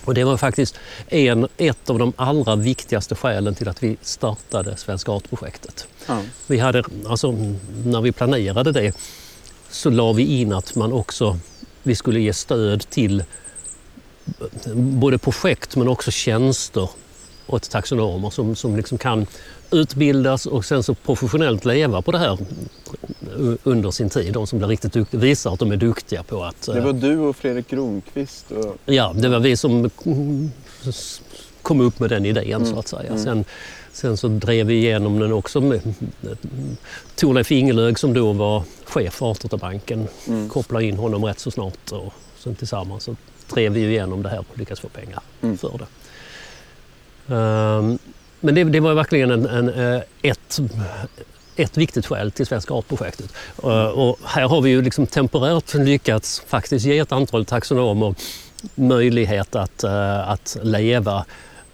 [0.04, 0.78] Och det var faktiskt
[1.08, 5.86] en, ett av de allra viktigaste skälen till att vi startade Svenska artprojektet.
[6.06, 6.22] Ja.
[6.46, 7.32] Vi hade, alltså,
[7.84, 8.96] när vi planerade det
[9.70, 11.38] så la vi in att man också
[11.82, 13.24] vi skulle ge stöd till
[14.74, 16.90] både projekt men också tjänster
[17.54, 19.26] åt taxonomer som, som liksom kan
[19.70, 22.38] utbildas och sen så professionellt leva på det här
[23.62, 24.32] under sin tid.
[24.32, 26.62] De som blir riktigt duktiga, visar att de är duktiga på att...
[26.62, 28.50] Det var du och Fredrik Gronqvist?
[28.50, 28.76] Och...
[28.86, 29.90] Ja, det var vi som
[31.62, 32.72] kom upp med den idén mm.
[32.72, 33.10] så att säga.
[33.10, 33.24] Mm.
[33.24, 33.44] Sen,
[33.92, 35.94] sen så drev vi igenom den också med
[37.14, 40.08] Torleif Ingelög som då var chef för Artdatabanken.
[40.26, 40.48] Mm.
[40.48, 43.16] Kopplade in honom rätt så snart och sen tillsammans så
[43.54, 45.58] drev vi igenom det här och lyckades få pengar mm.
[45.58, 45.86] för det.
[47.30, 47.98] Um,
[48.40, 50.60] men det, det, var verkligen en, en, eh, ett,
[51.56, 53.32] ett viktigt skäl till Svenska Artprojektet.
[53.64, 58.14] Uh, eh, och här har vi ju liksom temporärt lyckats faktiskt ge ett antal taxonomer
[58.74, 61.24] möjlighet att, uh, att leva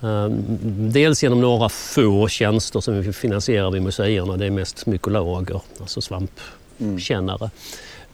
[0.02, 0.44] ehm,
[0.92, 4.36] dels genom några få tjänster som vi finansierar vid museerna.
[4.36, 7.50] Det är mest mykologer, alltså svampkännare.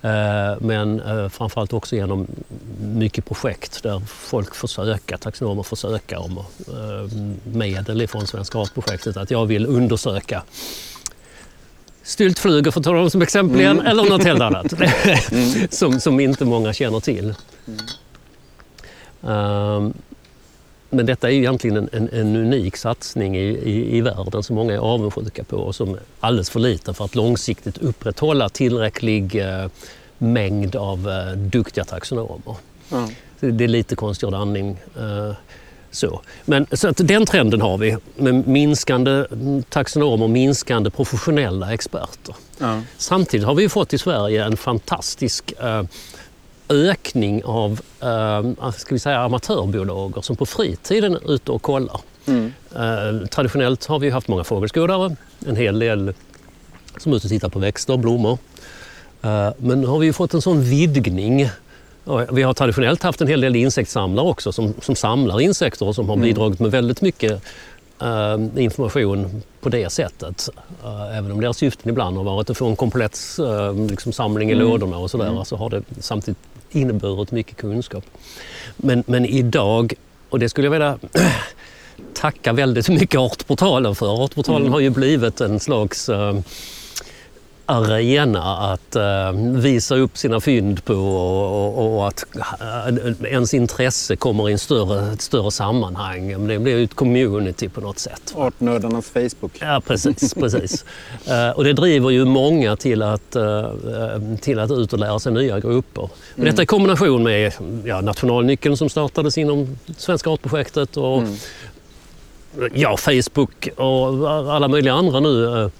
[0.02, 0.58] Mm.
[0.60, 2.26] Men eh, framförallt också genom
[2.80, 9.16] mycket projekt där folk får söka, taxonomer får söka om eh, medel ifrån Svenska artprojektet.
[9.16, 10.42] Att jag vill undersöka
[12.02, 13.86] styltflugor för att ta dem som exempel igen, mm.
[13.86, 14.72] eller något helt annat
[15.32, 15.68] mm.
[15.70, 17.34] som, som inte många känner till.
[19.20, 19.94] Um,
[20.92, 24.56] men detta är ju egentligen en, en, en unik satsning i, i, i, världen som
[24.56, 29.34] många är avundsjuka på och som är alldeles för liten för att långsiktigt upprätthålla tillräcklig
[29.34, 29.66] eh,
[30.18, 32.56] mängd av eh, duktiga taxonomer.
[32.92, 33.10] Mm.
[33.40, 34.80] Det är lite konstgjord andning.
[34.96, 35.34] Eh,
[35.90, 36.20] så.
[36.44, 39.24] Men, så att den trenden har vi med minskande
[39.68, 42.34] taxonomer, minskande professionella experter.
[42.60, 42.82] Mm.
[42.96, 45.82] Samtidigt har vi fått i Sverige en fantastisk eh,
[46.72, 52.00] ökning av eh, ska vi säga, amatörbiologer som på fritiden är ute och kollar.
[52.26, 52.52] Mm.
[52.74, 55.16] Eh, traditionellt har vi haft många fågelskådare,
[55.46, 56.14] en hel del
[56.98, 58.38] som är ute och tittar på växter och blommor.
[59.22, 61.48] Eh, men nu har vi fått en sån vidgning.
[62.30, 66.08] Vi har traditionellt haft en hel del insektssamlare också som, som samlar insekter och som
[66.08, 66.28] har mm.
[66.28, 67.42] bidragit med väldigt mycket
[68.02, 70.48] Uh, information på det sättet.
[70.84, 74.50] Uh, även om deras syften ibland har varit att få en komplett uh, liksom samling
[74.50, 74.66] i mm.
[74.66, 75.44] lådorna och sådär mm.
[75.44, 76.38] så har det samtidigt
[76.74, 78.04] inneburit mycket kunskap.
[78.76, 79.94] Men, men idag,
[80.28, 80.98] och det skulle jag vilja
[82.14, 84.24] tacka väldigt mycket Artportalen för.
[84.24, 84.72] Artportalen mm.
[84.72, 86.08] har ju blivit en slags
[87.66, 94.52] arena att uh, visa upp sina fynd på och, att uh, ens intresse kommer i
[94.52, 96.48] en större, ett större sammanhang.
[96.48, 98.34] Det blir ju ett community på något sätt.
[98.36, 99.52] Artnördarnas Facebook.
[99.60, 100.34] Ja, precis.
[100.34, 100.84] precis.
[101.28, 103.36] uh, och det driver ju många till att,
[104.40, 106.08] till att ut och lära sig nya grupper.
[106.36, 106.50] Mm.
[106.50, 107.52] Detta i kombination med
[107.84, 111.36] ja, Nationalnyckeln som startades inom Svenska Artprojektet och mm.
[112.74, 115.70] ja, Facebook och alla möjliga andra nu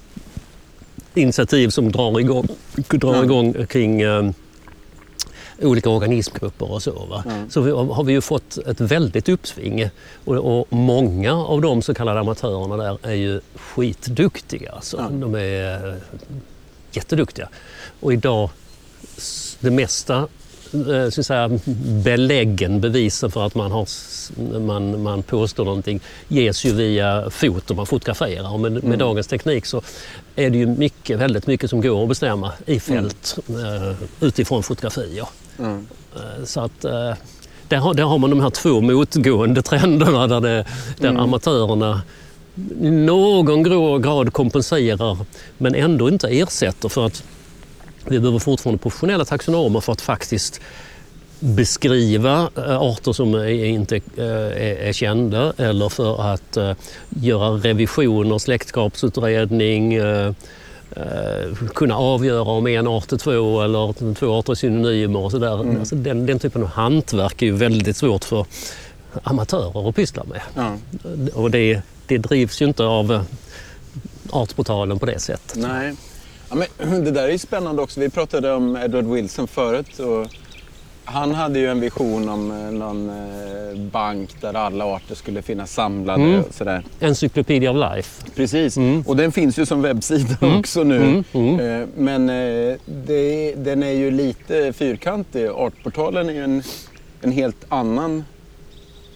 [1.15, 2.49] initiativ som drar igång,
[2.91, 4.31] drar igång kring eh,
[5.63, 7.07] olika organismgrupper och så.
[7.11, 7.25] Va?
[7.27, 7.51] Mm.
[7.51, 9.89] Så vi, har vi ju fått ett väldigt uppsving
[10.25, 14.73] och, och, många av de så kallade amatörerna där är ju skitduktiga.
[14.73, 14.99] Alltså.
[14.99, 15.21] Mm.
[15.21, 15.95] De är eh,
[16.93, 17.49] jätteduktiga.
[18.01, 18.51] Och idag,
[19.61, 20.29] det mesta
[21.11, 21.51] så att säga,
[22.05, 23.89] beläggen, bevisen för att man, har,
[24.61, 28.53] man, man påstår någonting ges ju via foto, man fotograferar.
[28.53, 28.99] Och med, med mm.
[28.99, 29.83] dagens teknik så
[30.37, 33.65] är det ju mycket, väldigt mycket som går att bestämma i fält mm.
[33.65, 35.29] uh, utifrån fotografier.
[35.59, 35.87] Mm.
[36.45, 37.15] Så att uh,
[37.69, 40.65] där, har, där har man de här två motgående trenderna där, det,
[40.99, 41.23] där mm.
[41.23, 42.03] amatörerna
[42.81, 43.63] någon
[44.03, 45.19] grad kompenserar
[45.59, 47.25] men ändå inte ersätter för att
[48.09, 50.61] vi behöver fortfarande professionella taxonomer för att faktiskt
[51.43, 56.73] beskriva eh, arter som inte eh, är kända eller för att eh,
[57.09, 60.01] göra revisioner, släktskapsutredning,
[61.75, 65.61] kunna avgöra om en art är två eller två arter är synonymer och sådär.
[65.61, 65.79] Mm.
[65.79, 68.47] Alltså den, den typen av hantverk är ju väldigt svårt för
[69.23, 70.41] amatörer att pyssla med.
[70.55, 70.77] Ja.
[71.35, 73.25] Och det, det drivs ju inte av
[74.31, 75.57] Artportalen på det sättet.
[75.57, 75.95] Nej.
[76.53, 78.01] Ja, men det där är ju spännande också.
[78.01, 79.99] Vi pratade om Edward Wilson förut.
[79.99, 80.27] Och
[81.05, 85.75] han hade ju en vision om eh, någon eh, bank där alla arter skulle finnas
[85.75, 86.23] samlade.
[86.23, 86.41] Mm.
[86.41, 86.83] Och sådär.
[87.01, 88.31] Encyclopedia of Life.
[88.37, 89.05] Precis, mm.
[89.07, 90.59] och den finns ju som webbsida mm.
[90.59, 90.97] också nu.
[90.97, 91.25] Mm.
[91.33, 91.61] Mm.
[91.61, 92.27] Eh, men
[92.87, 95.47] det, den är ju lite fyrkantig.
[95.47, 96.63] Artportalen är ju en,
[97.23, 98.25] en helt annan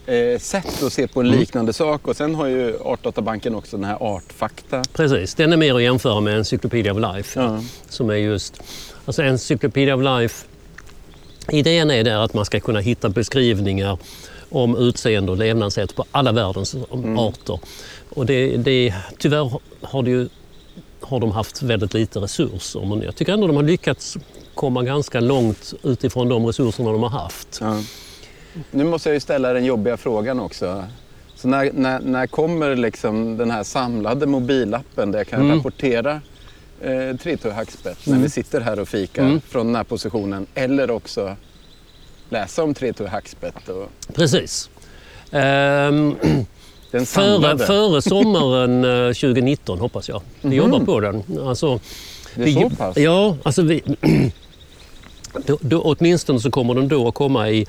[0.07, 1.39] eh, sätt att se på en mm.
[1.39, 1.73] liknande mm.
[1.73, 2.09] sak.
[2.09, 4.83] Och sen har ju Artdatabanken också den här Artfakta.
[4.93, 7.41] Precis, den är mer att jämföra med Encyclopedia of Life.
[7.41, 7.63] Ja.
[7.89, 8.63] Som är just,
[9.05, 10.47] alltså Encyclopedia of Life,
[11.53, 13.99] idén är där att man ska kunna hitta beskrivningar
[14.51, 17.19] om utseende och levnadssätt på alla världens mm.
[17.19, 17.61] arter.
[18.09, 20.29] Och det, det, tyvärr har, det ju,
[21.01, 24.17] har de haft väldigt lite resurser men jag tycker ändå de har lyckats
[24.55, 27.59] komma ganska långt utifrån de resurserna de har haft.
[27.61, 27.83] Ja.
[28.71, 30.85] Nu måste jag ju ställa den jobbiga frågan också.
[31.35, 35.57] Så när, när, när kommer liksom den här samlade mobilappen där jag kan Mm.
[35.57, 36.21] rapportera
[36.81, 38.23] eh, tritur hackspett när Mm.
[38.23, 39.41] vi sitter här och fikar Mm.
[39.49, 41.37] från den här positionen eller också
[42.29, 44.71] läsa om tritur hackspett och Precis.
[45.31, 46.15] Ehm,
[47.07, 50.23] före, före sommaren eh, 2019 hoppas jag.
[50.41, 50.57] Vi Mhm.
[50.57, 51.23] jobbar på den.
[51.47, 51.81] Alltså,
[52.35, 52.97] Det är vi, så pass?
[52.97, 53.83] Ja, alltså vi,
[55.47, 57.67] då, då, åtminstone så kommer den då att komma i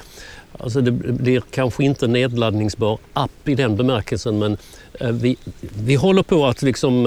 [0.59, 4.57] Alltså det blir kanske inte en nedladdningsbar app i den bemärkelsen men
[4.99, 5.37] eh, vi,
[5.77, 7.05] vi håller på att liksom,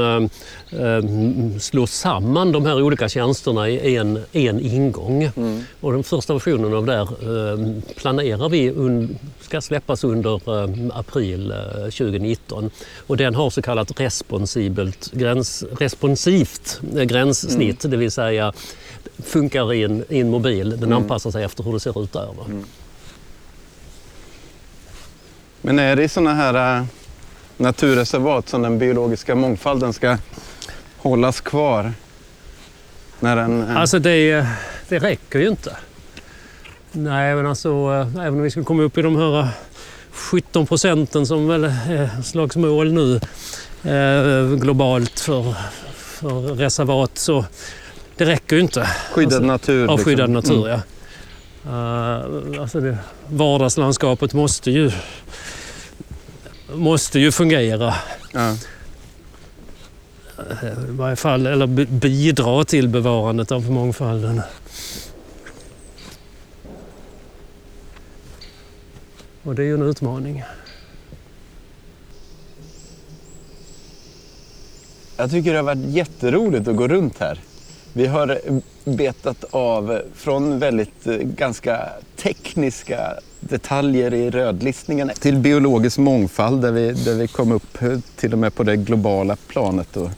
[0.70, 5.22] eh, slå samman de här olika tjänsterna i en, en ingång.
[5.36, 5.62] Mm.
[5.80, 10.98] Och den första versionen av det här eh, planerar vi un, ska släppas under eh,
[10.98, 12.70] april eh, 2019.
[13.06, 18.52] Och den har så kallat responsibelt gräns, responsivt gränssnitt, det vill säga
[19.26, 20.70] funkar i en, i en mobil.
[20.70, 20.92] Den Mm.
[20.92, 22.28] anpassar sig efter hur det ser ut där.
[22.46, 22.64] Mm.
[25.60, 26.84] Men är det i sådana här äh,
[27.56, 30.16] naturreservat som den biologiska mångfalden ska
[30.96, 31.92] hållas kvar?
[33.20, 34.46] När den, äh, Alltså det,
[34.88, 35.76] det räcker ju inte.
[36.92, 39.48] Nej, men alltså eh, även om vi skulle komma upp i de här eh,
[40.12, 43.14] 17 procenten som väl är slags mål nu
[43.90, 45.54] eh, globalt för,
[45.94, 47.44] för reservat så
[48.20, 48.86] det räcker ju inte.
[49.12, 49.80] skyddad alltså, natur.
[49.88, 49.98] Liksom.
[50.04, 50.80] skyddad natur, Mm.
[51.64, 52.20] ja.
[52.54, 52.98] Eh, alltså det,
[53.28, 54.90] vardagslandskapet måste ju,
[56.74, 57.94] måste ju fungera.
[58.32, 58.56] Ja.
[60.62, 64.42] I varje fall, eller bi- bidra till bevarandet av mångfalden.
[69.42, 70.44] Och det är ju en utmaning.
[75.16, 77.38] Jag tycker det har varit jätteroligt att gå runt här.
[77.92, 78.38] Vi har
[78.84, 86.92] betat av från väldigt eh, ganska tekniska detaljer i rödlistningen till biologisk mångfald där vi,
[86.92, 89.96] där vi kom upp eh, till och med på det globala planet.
[89.96, 90.10] Och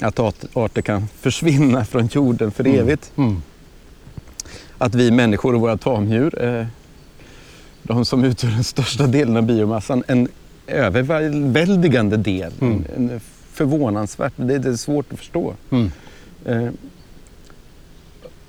[0.00, 2.78] att art- arter kan försvinna från jorden för Mm.
[2.80, 3.12] evigt.
[4.78, 6.66] Att vi människor och våra tamdjur, eh,
[7.82, 10.28] de som utgör den största delen av biomassan, en
[10.66, 12.84] överväldigande del, Mm.
[12.96, 13.20] en,
[13.52, 15.54] förvånansvärt, det, det är svårt att förstå.
[16.46, 16.68] Eh,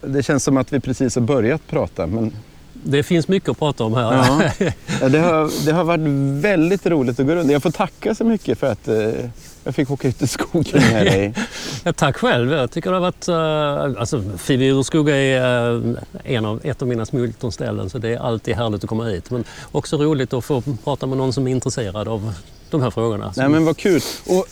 [0.02, 2.34] det känns som att vi precis har börjat prata men
[2.74, 4.54] Det finns mycket att prata om här.
[5.02, 5.10] Ja.
[5.10, 6.02] det, har, det har varit
[6.44, 7.52] väldigt roligt att gå runt.
[7.52, 9.30] Jag får tacka så mycket för att eh,
[9.64, 11.34] jag fick åka ut i skogen med dig.
[11.84, 12.52] Ja, tack själv.
[12.52, 13.30] Jag tycker det har varit...
[13.30, 18.18] Uh, alltså, Fibi urskog är eh, en av, ett av mina smultronställen så det är
[18.18, 19.32] alltid härligt att komma hit.
[19.32, 22.34] Men också roligt att få prata med någon som är intresserad av
[22.74, 23.34] de här frågorna.
[23.38, 24.02] Nej men vad kul.
[24.26, 24.44] Och eh,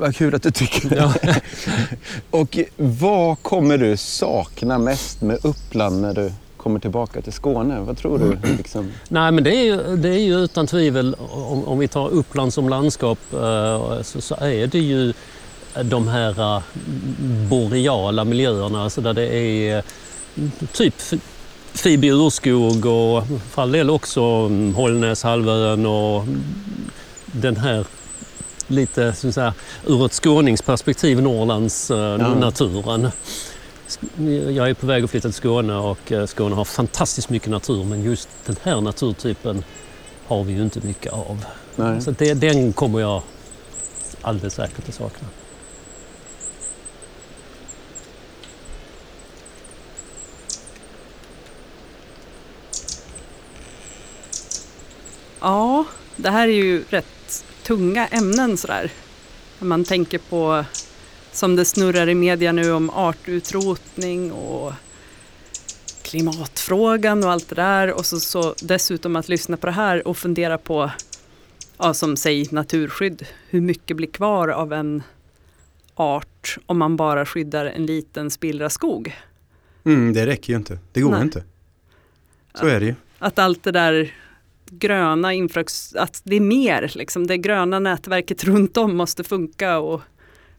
[0.00, 0.96] vad kul att du tycker det.
[0.96, 1.14] Ja.
[2.30, 7.80] Och vad kommer du sakna mest med Uppland när du kommer tillbaka till Skåne?
[7.80, 8.56] Vad tror du?
[8.56, 8.92] Liksom?
[9.08, 12.52] Nej, men det är ju, det är ju utan tvivel, om, om vi tar Uppland
[12.52, 15.12] som landskap, eh, så, så är det ju
[15.82, 16.62] de här eh,
[17.48, 19.82] boreala miljöerna, alltså där det är
[20.72, 20.94] typ
[21.72, 26.24] Fibi urskog och för all del också mm, Hållnäshalvön och
[27.32, 27.86] den här
[28.66, 29.54] lite så att säga,
[29.86, 33.10] ur ett skåningsperspektiv Norrlands eh, naturen.
[34.54, 37.84] Jag är på väg att flytta till Skåne och eh, Skåne har fantastiskt mycket natur
[37.84, 39.64] men just den här naturtypen
[40.26, 41.44] har vi ju inte mycket av.
[41.76, 42.00] Nej.
[42.00, 43.22] Så det, den kommer jag
[44.22, 45.28] alldeles säkert att sakna.
[55.40, 55.84] Ja,
[56.16, 57.06] det här är ju rätt
[57.68, 58.90] tunga ämnen sådär.
[59.58, 60.64] När man tänker på,
[61.32, 64.72] som det snurrar i media nu om artutrotning och
[66.02, 67.92] klimatfrågan och allt det där.
[67.92, 70.90] Och så, så dessutom att lyssna på det här och fundera på,
[71.78, 75.02] ja, som säg naturskydd, hur mycket blir kvar av en
[75.94, 79.16] art om man bara skyddar en liten spillra skog?
[79.84, 80.78] Mm, det räcker ju inte.
[80.92, 81.22] Det går Nej.
[81.22, 81.44] inte.
[82.54, 82.94] Så är det ju.
[83.18, 84.14] Att allt det där
[84.70, 89.78] gröna infrax, att det är mer, liksom, det gröna nätverket runt om måste funka.
[89.78, 90.00] Och,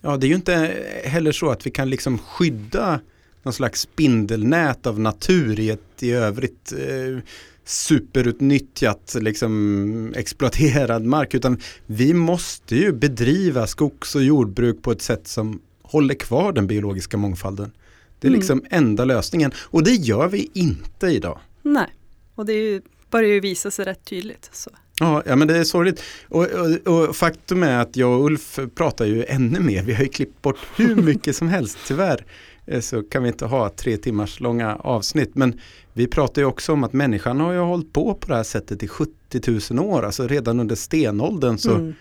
[0.01, 2.99] Ja, det är ju inte heller så att vi kan liksom skydda
[3.43, 7.23] någon slags spindelnät av natur i ett i övrigt eh,
[7.65, 15.27] superutnyttjat, liksom exploaterad mark, utan vi måste ju bedriva skogs och jordbruk på ett sätt
[15.27, 17.71] som håller kvar den biologiska mångfalden.
[18.19, 18.39] Det är Mm.
[18.39, 21.39] liksom enda lösningen och det gör vi inte idag.
[21.61, 21.87] nej,
[22.35, 22.81] och det är ju,
[23.11, 24.49] börjar ju visa sig rätt tydligt.
[24.53, 24.69] Så.
[24.99, 26.03] Ja, ja men det är sorgligt.
[26.27, 26.45] Och,
[26.85, 29.83] och, och faktum är att jag och Ulf pratar ju ännu mer.
[29.83, 32.25] Vi har ju klippt bort hur mycket som helst tyvärr.
[32.65, 35.31] eh, så kan vi inte ha tre timmars långa avsnitt.
[35.35, 35.59] Men
[35.93, 38.83] vi pratar ju också om att människan har ju hållit på på det här sättet
[38.83, 40.05] i 70 000 år.
[40.05, 41.93] Alltså redan under stenåldern så Mm.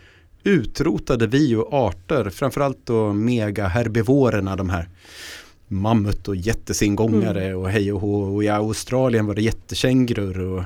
[0.45, 4.89] utrotade vi ju arter, framförallt då megaherbivorerna, de här
[5.69, 8.21] mammut och jättesingångare och hej och hå.
[8.21, 10.65] Och i Australien var det jättekängurur och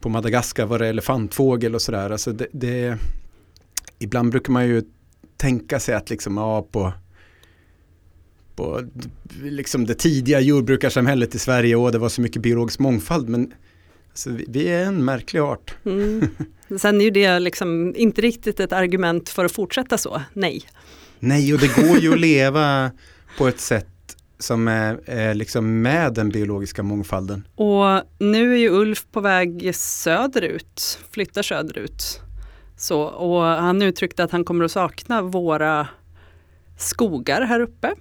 [0.00, 2.10] på Madagaskar var det elefantfågel och sådär.
[2.10, 2.98] Alltså det, det,
[3.98, 4.82] ibland brukar man ju
[5.36, 6.92] tänka sig att liksom, ja, på,
[8.56, 8.82] på
[9.42, 13.28] liksom det tidiga jordbrukarsamhället i Sverige och det var så mycket biologisk mångfald.
[13.28, 13.52] Men
[14.10, 15.74] alltså, vi, vi är en märklig art.
[15.84, 16.28] Mm.
[16.80, 20.62] Sen är ju det liksom inte riktigt ett argument för att fortsätta så, nej.
[21.18, 22.90] Nej, och det går ju att leva
[23.38, 23.95] på ett sätt
[24.38, 27.46] som är, är liksom med den biologiska mångfalden.
[27.54, 32.20] Och nu är ju Ulf på väg söderut, flyttar söderut.
[32.76, 35.88] Så, och han uttryckte att han kommer att sakna våra
[36.78, 37.94] skogar här uppe.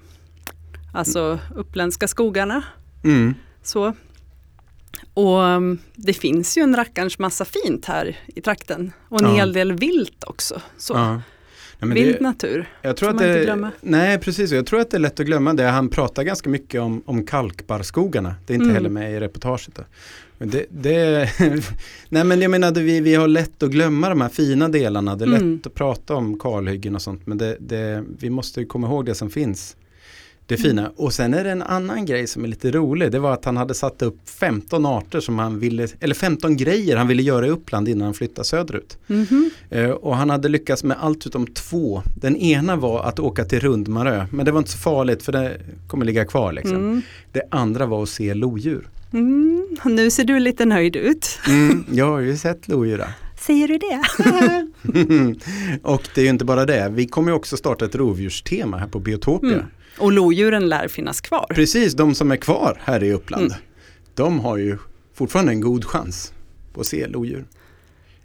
[0.93, 2.63] Alltså uppländska skogarna.
[3.03, 3.33] Mm.
[3.63, 3.93] Så.
[5.13, 8.91] Och um, det finns ju en rackarns massa fint här i trakten.
[9.09, 9.35] Och en Ja.
[9.35, 10.61] hel del vilt också.
[10.77, 10.93] Så.
[10.93, 11.21] Ja.
[11.79, 12.69] Men Vild natur.
[12.81, 13.71] jag tror att man inte glömma.
[13.81, 14.51] nej, precis.
[14.51, 15.63] Jag tror att det är lätt att glömma det.
[15.63, 18.35] Han pratar ganska mycket om, om kalkbarrskogarna.
[18.45, 18.75] Det är inte Mm.
[18.75, 19.69] heller med i reportaget.
[19.75, 19.81] Då.
[20.37, 21.29] Det, det,
[22.09, 25.15] nej men jag menar, vi, vi har lätt att glömma de här fina delarna.
[25.15, 25.55] Det är Mm.
[25.55, 27.27] lätt att prata om kalhyggen och sånt.
[27.27, 29.75] Men det, det, vi måste ju komma ihåg det som finns.
[30.47, 30.81] Det fina.
[30.81, 30.93] Mm.
[30.95, 33.11] Och sen är det en annan grej som är lite rolig.
[33.11, 36.97] Det var att han hade satt upp 15 arter som han ville, eller 15 grejer
[36.97, 38.97] han ville göra i Uppland innan han flyttade söderut.
[39.07, 39.49] Mhm.
[39.69, 42.01] Eh, och han hade lyckats med allt utom två.
[42.21, 45.57] Den ena var att åka till Rundmarö, men det var inte så farligt för det
[45.87, 46.53] kommer ligga kvar.
[46.53, 46.75] Liksom.
[46.75, 47.01] Mm.
[47.31, 48.87] Det andra var att se lodjur.
[49.13, 49.67] Mm.
[49.85, 51.39] Nu ser du lite nöjd ut.
[51.47, 53.03] Mm, jag har ju sett lodjur.
[53.39, 54.01] Säger du det?
[55.83, 58.99] och det är ju inte bara det, vi kommer också starta ett rovdjurstema här på
[58.99, 59.65] Biotopia.
[59.97, 60.05] Mm.
[60.05, 61.45] Och lodjuren lär finnas kvar.
[61.49, 63.57] Precis, de som är kvar här i Uppland, Mm.
[64.13, 64.77] de har ju
[65.13, 66.33] fortfarande en god chans
[66.73, 67.45] på att se lodjur.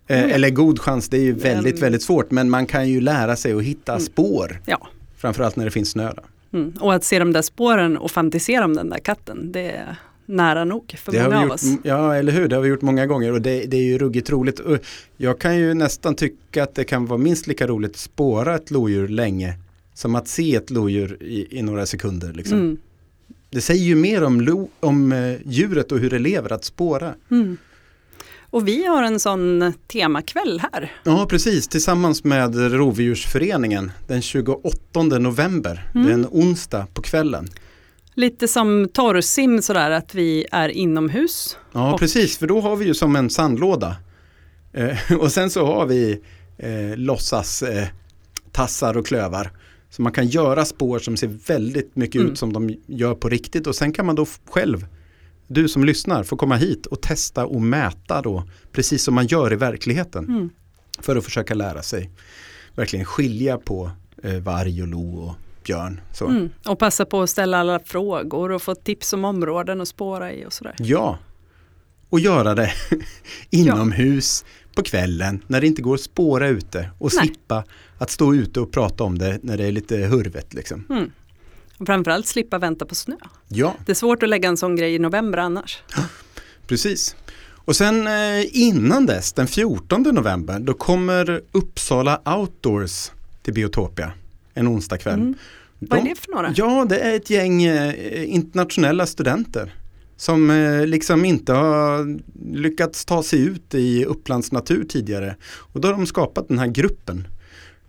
[0.06, 0.26] Eh, ja.
[0.28, 3.36] Eller god chans, det är ju väldigt, Men- väldigt svårt, men man kan ju lära
[3.36, 4.04] sig att hitta Mm.
[4.04, 4.60] spår.
[4.66, 4.88] Ja.
[5.16, 6.12] Framförallt när det finns snö.
[6.52, 6.72] Mm.
[6.80, 9.96] Och att se de där spåren och fantisera om den där katten, det är
[10.26, 11.64] nära nog för Det många av gjort, oss.
[11.82, 12.48] Ja, eller hur?
[12.48, 14.60] Det har vi gjort många gånger och det, det är ju ruggigt roligt.
[15.16, 18.70] Jag kan ju nästan tycka att det kan vara minst lika roligt att spåra ett
[18.70, 19.54] lodjur länge
[19.94, 22.32] som att se ett lodjur i, i några sekunder.
[22.32, 22.58] Liksom.
[22.58, 22.76] Mm.
[23.50, 27.14] Det säger ju mer om, lo, om eh, djuret och hur det lever att spåra.
[27.30, 27.56] Mm.
[28.50, 30.92] Och vi har en sån temakväll här.
[31.04, 31.68] Ja, precis.
[31.68, 35.90] Tillsammans med Rovdjursföreningen den 28 november.
[35.94, 36.06] Mm.
[36.06, 37.48] Det är en onsdag på kvällen.
[38.14, 41.56] Lite som torrsim sådär att vi är inomhus.
[41.72, 42.38] Ja, Och- precis.
[42.38, 43.96] För då har vi ju som en sandlåda.
[44.72, 46.20] Eh, och sen så har vi
[46.58, 47.86] eh, låtsas eh,
[48.52, 49.50] tassar och klövar.
[49.90, 52.32] Så man kan göra spår som ser väldigt mycket Mm.
[52.32, 53.66] ut som de gör på riktigt.
[53.66, 54.86] Och sen kan man då själv,
[55.46, 58.44] du som lyssnar, få komma hit och testa och mäta då.
[58.72, 60.24] Precis som man gör i verkligheten.
[60.24, 60.50] Mm.
[60.98, 62.10] För att försöka lära sig
[62.74, 63.90] verkligen skilja på
[64.22, 65.34] eh, varg och lo och
[65.64, 66.00] björn.
[66.20, 66.50] Mm.
[66.66, 70.44] Och passa på att ställa alla frågor och få tips om områden att spåra i
[70.46, 70.74] och sådär.
[70.78, 71.18] Ja,
[72.08, 72.72] och göra det
[73.50, 77.26] inomhus på kvällen när det inte går att spåra ute och Nej.
[77.26, 77.64] slippa
[78.00, 80.54] att stå ute och prata om det när det är lite hurvet.
[80.54, 80.84] Liksom.
[80.90, 81.10] Mm.
[81.78, 83.14] Och framförallt slippa vänta på snö.
[83.48, 85.78] Ja, Det är svårt att lägga en sån grej i november annars.
[86.66, 87.16] precis.
[87.64, 93.10] Och sen eh, innan dess, den 14 november, då kommer Uppsala Outdoors
[93.42, 94.12] till Biotopia
[94.54, 95.18] en onsdag kväll.
[95.20, 95.34] Mm.
[95.78, 96.52] Vad är De- det för några?
[96.56, 99.74] Ja, det är ett gäng eh, internationella studenter
[100.16, 102.18] som eh, liksom inte har
[102.56, 105.36] lyckats ta sig ut i Upplands natur tidigare.
[105.42, 107.26] Och då har de skapat den här gruppen.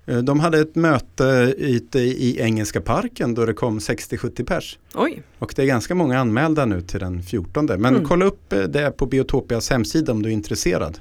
[0.05, 4.79] Eh, de hade ett möte ute i Engelska parken då det kom 60-70 pers.
[4.95, 7.65] Oj, Och det är ganska många anmälda nu till den 14.
[7.65, 8.05] Men Mm.
[8.05, 10.99] kolla upp eh, det på Biotopias hemsida om du är intresserad.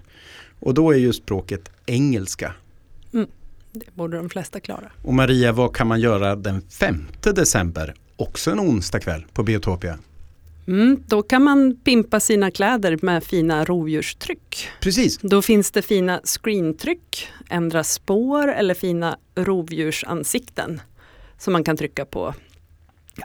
[0.60, 2.54] Och då är ju språket engelska.
[3.72, 4.92] det borde de flesta klara.
[5.02, 7.94] Och Maria, vad kan man göra den 5 december?
[8.16, 9.98] Också en onsdag kväll på Biotopia.
[10.66, 14.68] Mm, då kan man pimpa sina kläder med fina rovdjurstryck.
[14.80, 20.80] Precis, Då finns det fina screentryck, ändra spår eller fina rovdjursansikten
[21.38, 22.34] som man kan trycka på.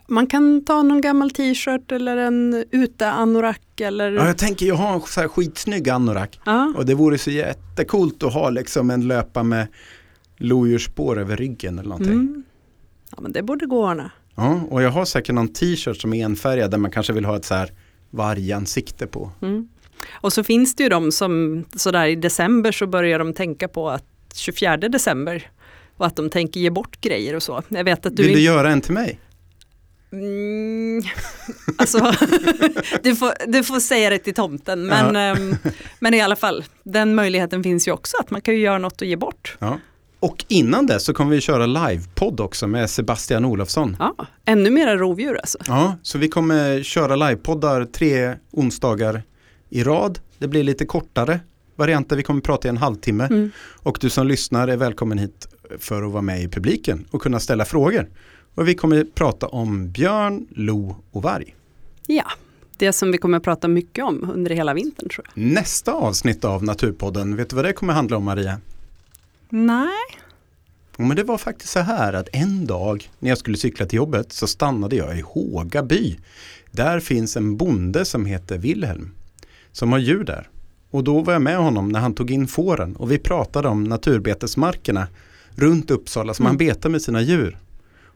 [0.08, 4.12] Man kan ta någon gammal t-shirt eller en ute-anorak eller...
[4.12, 6.40] ja, jag tänker jag har en så här skitsnygg anorak.
[6.46, 9.68] Ja, Och det vore så jättecoolt att ha liksom en löpa med
[10.38, 12.14] lodjursspår över ryggen eller någonting.
[12.14, 12.44] mm.
[13.12, 14.12] ja men det borde gå att ordna.
[14.36, 17.36] Ja, och jag har säkert någon t-shirt som är enfärgad där man kanske vill ha
[17.36, 17.72] ett så här
[18.10, 19.32] vargansikte på.
[19.42, 19.68] Mm.
[20.12, 23.90] Och så finns det ju de som sådär i december så börjar de tänka på
[23.90, 25.50] att 24 december
[25.98, 27.64] och att de tänker ge bort grejer och så.
[27.68, 29.20] Jag vet att du, Vill du göra en till mig?
[30.12, 31.04] Mm,
[31.78, 31.98] alltså,
[33.04, 34.86] du, får, du får säga det till tomten.
[34.86, 35.22] Men, Ja.
[35.22, 35.56] ehm,
[36.00, 39.02] men i alla fall, den möjligheten finns ju också att man kan ju göra något
[39.02, 39.58] och ge bort.
[39.60, 39.80] Ja.
[40.26, 43.98] Och innan det så kommer vi köra livepodd också med Sebastian Olofsson.
[44.00, 44.16] Ja,
[44.46, 45.58] ännu mera rovdjur alltså.
[45.68, 49.24] Ja, så vi kommer köra livepoddar tre onsdagar
[49.70, 50.20] i rad.
[50.38, 51.40] Det blir lite kortare
[51.76, 52.16] varianter.
[52.16, 53.24] Vi kommer prata i en halvtimme.
[53.24, 53.52] Mm.
[53.60, 55.48] Och du som lyssnar är välkommen hit
[55.80, 58.10] för att vara med i publiken och kunna ställa frågor.
[58.56, 61.56] Och vi kommer prata om björn, lo och varg.
[62.08, 62.32] Ja,
[62.78, 65.44] det som vi kommer prata mycket om under hela vintern tror jag.
[65.44, 68.60] Nästa avsnitt av Naturpodden, vet du vad det kommer handla om Maria?
[69.58, 70.20] Nej,
[70.98, 74.32] Men det var faktiskt så här att en dag när jag skulle cykla till jobbet
[74.34, 76.18] så stannade jag i Håga by.
[76.72, 79.12] Där finns en bonde som heter Wilhelm
[79.72, 80.50] som har djur där.
[80.92, 83.84] Och då var jag med honom när han tog in fåren och vi pratade om
[83.84, 85.08] naturbetesmarkerna
[85.56, 86.50] runt Uppsala som Mm.
[86.50, 87.58] han betar med sina djur.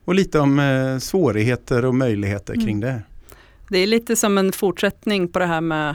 [0.04, 2.66] Och lite om eh, svårigheter och möjligheter Mm.
[2.66, 3.02] kring det.
[3.68, 5.94] det är lite som en fortsättning på det här med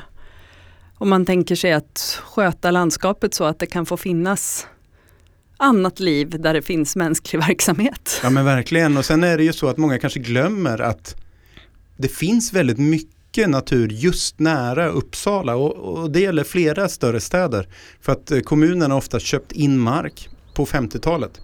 [0.97, 4.67] om man tänker sig att sköta landskapet så att det kan få finnas
[5.57, 8.19] annat liv där det finns mänsklig verksamhet.
[8.23, 11.15] Ja men verkligen och sen är det ju så att många kanske glömmer att
[11.97, 17.67] det finns väldigt mycket natur just nära Uppsala och, och det gäller flera större städer.
[18.01, 18.43] För att kommunerna
[18.75, 21.41] kommunen har ofta köpt in mark på 50-talet.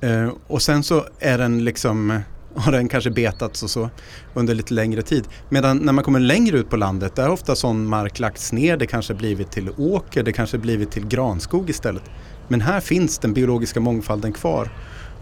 [0.00, 2.20] Eh, och sen så är den liksom,
[2.54, 3.90] har den kanske betats och så
[4.34, 5.24] under lite längre tid.
[5.48, 8.76] Medan när man kommer längre ut på landet där har ofta sån mark lagts ner,
[8.76, 12.04] det kanske blivit till åker, det kanske blivit till granskog istället.
[12.48, 14.68] Men här finns den biologiska mångfalden kvar.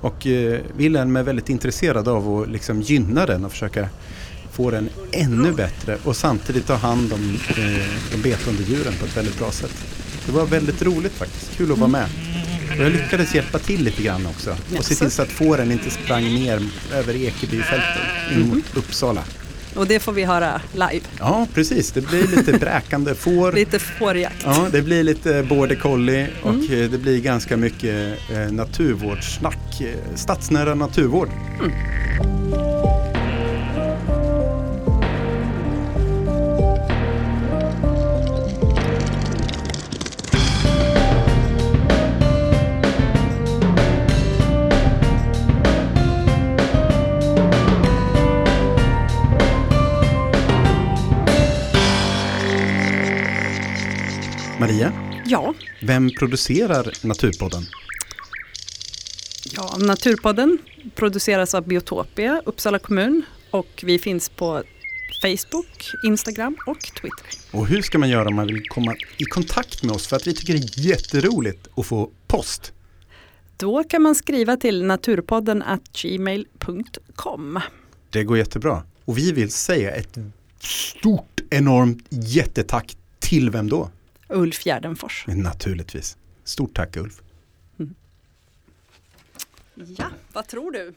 [0.00, 3.88] Och eh, Wilhelm är väldigt intresserad av att liksom gynna den och försöka
[4.52, 9.16] få den ännu bättre och samtidigt ta hand om eh, de betande djuren på ett
[9.16, 9.74] väldigt bra sätt.
[10.26, 12.06] Det var väldigt roligt faktiskt, kul att vara med.
[12.78, 15.90] Och jag lyckades hjälpa till lite grann också och se till så att fåren inte
[15.90, 16.62] sprang ner
[16.92, 18.02] över Ekebyfälten
[18.32, 19.22] in mot Uppsala.
[19.74, 21.04] Och det får vi höra live.
[21.18, 21.92] Ja, precis.
[21.92, 23.52] Det blir lite bräkande får.
[23.52, 24.42] Lite fårjakt.
[24.44, 29.80] Ja, det blir lite border collie och eh, det blir ganska mycket eh, naturvårdssnack.
[29.80, 31.28] eh, Stadsnära naturvård.
[54.64, 54.92] Maria,
[55.26, 57.62] Ja, vem producerar Naturpodden?
[59.56, 60.58] ja, Naturpodden
[60.94, 64.62] produceras av Biotopia, Uppsala kommun och vi finns på
[65.22, 67.26] Facebook, Instagram och Twitter.
[67.50, 70.06] Och hur ska man göra om man vill komma i kontakt med oss?
[70.06, 72.72] För att vi tycker det är jätteroligt att få post.
[73.56, 77.60] Då kan man skriva till naturpodden at gmail.com.
[78.10, 78.82] Det går jättebra.
[79.04, 80.18] Och vi vill säga ett
[80.60, 83.90] stort, enormt jättetack till vem då?
[84.28, 85.24] Ulf Gärdenfors.
[85.28, 86.16] Naturligtvis.
[86.44, 87.22] Stort tack Ulf.
[89.74, 90.94] Ja, vad tror du?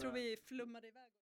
[0.00, 1.05] Tror vi flummade iväg?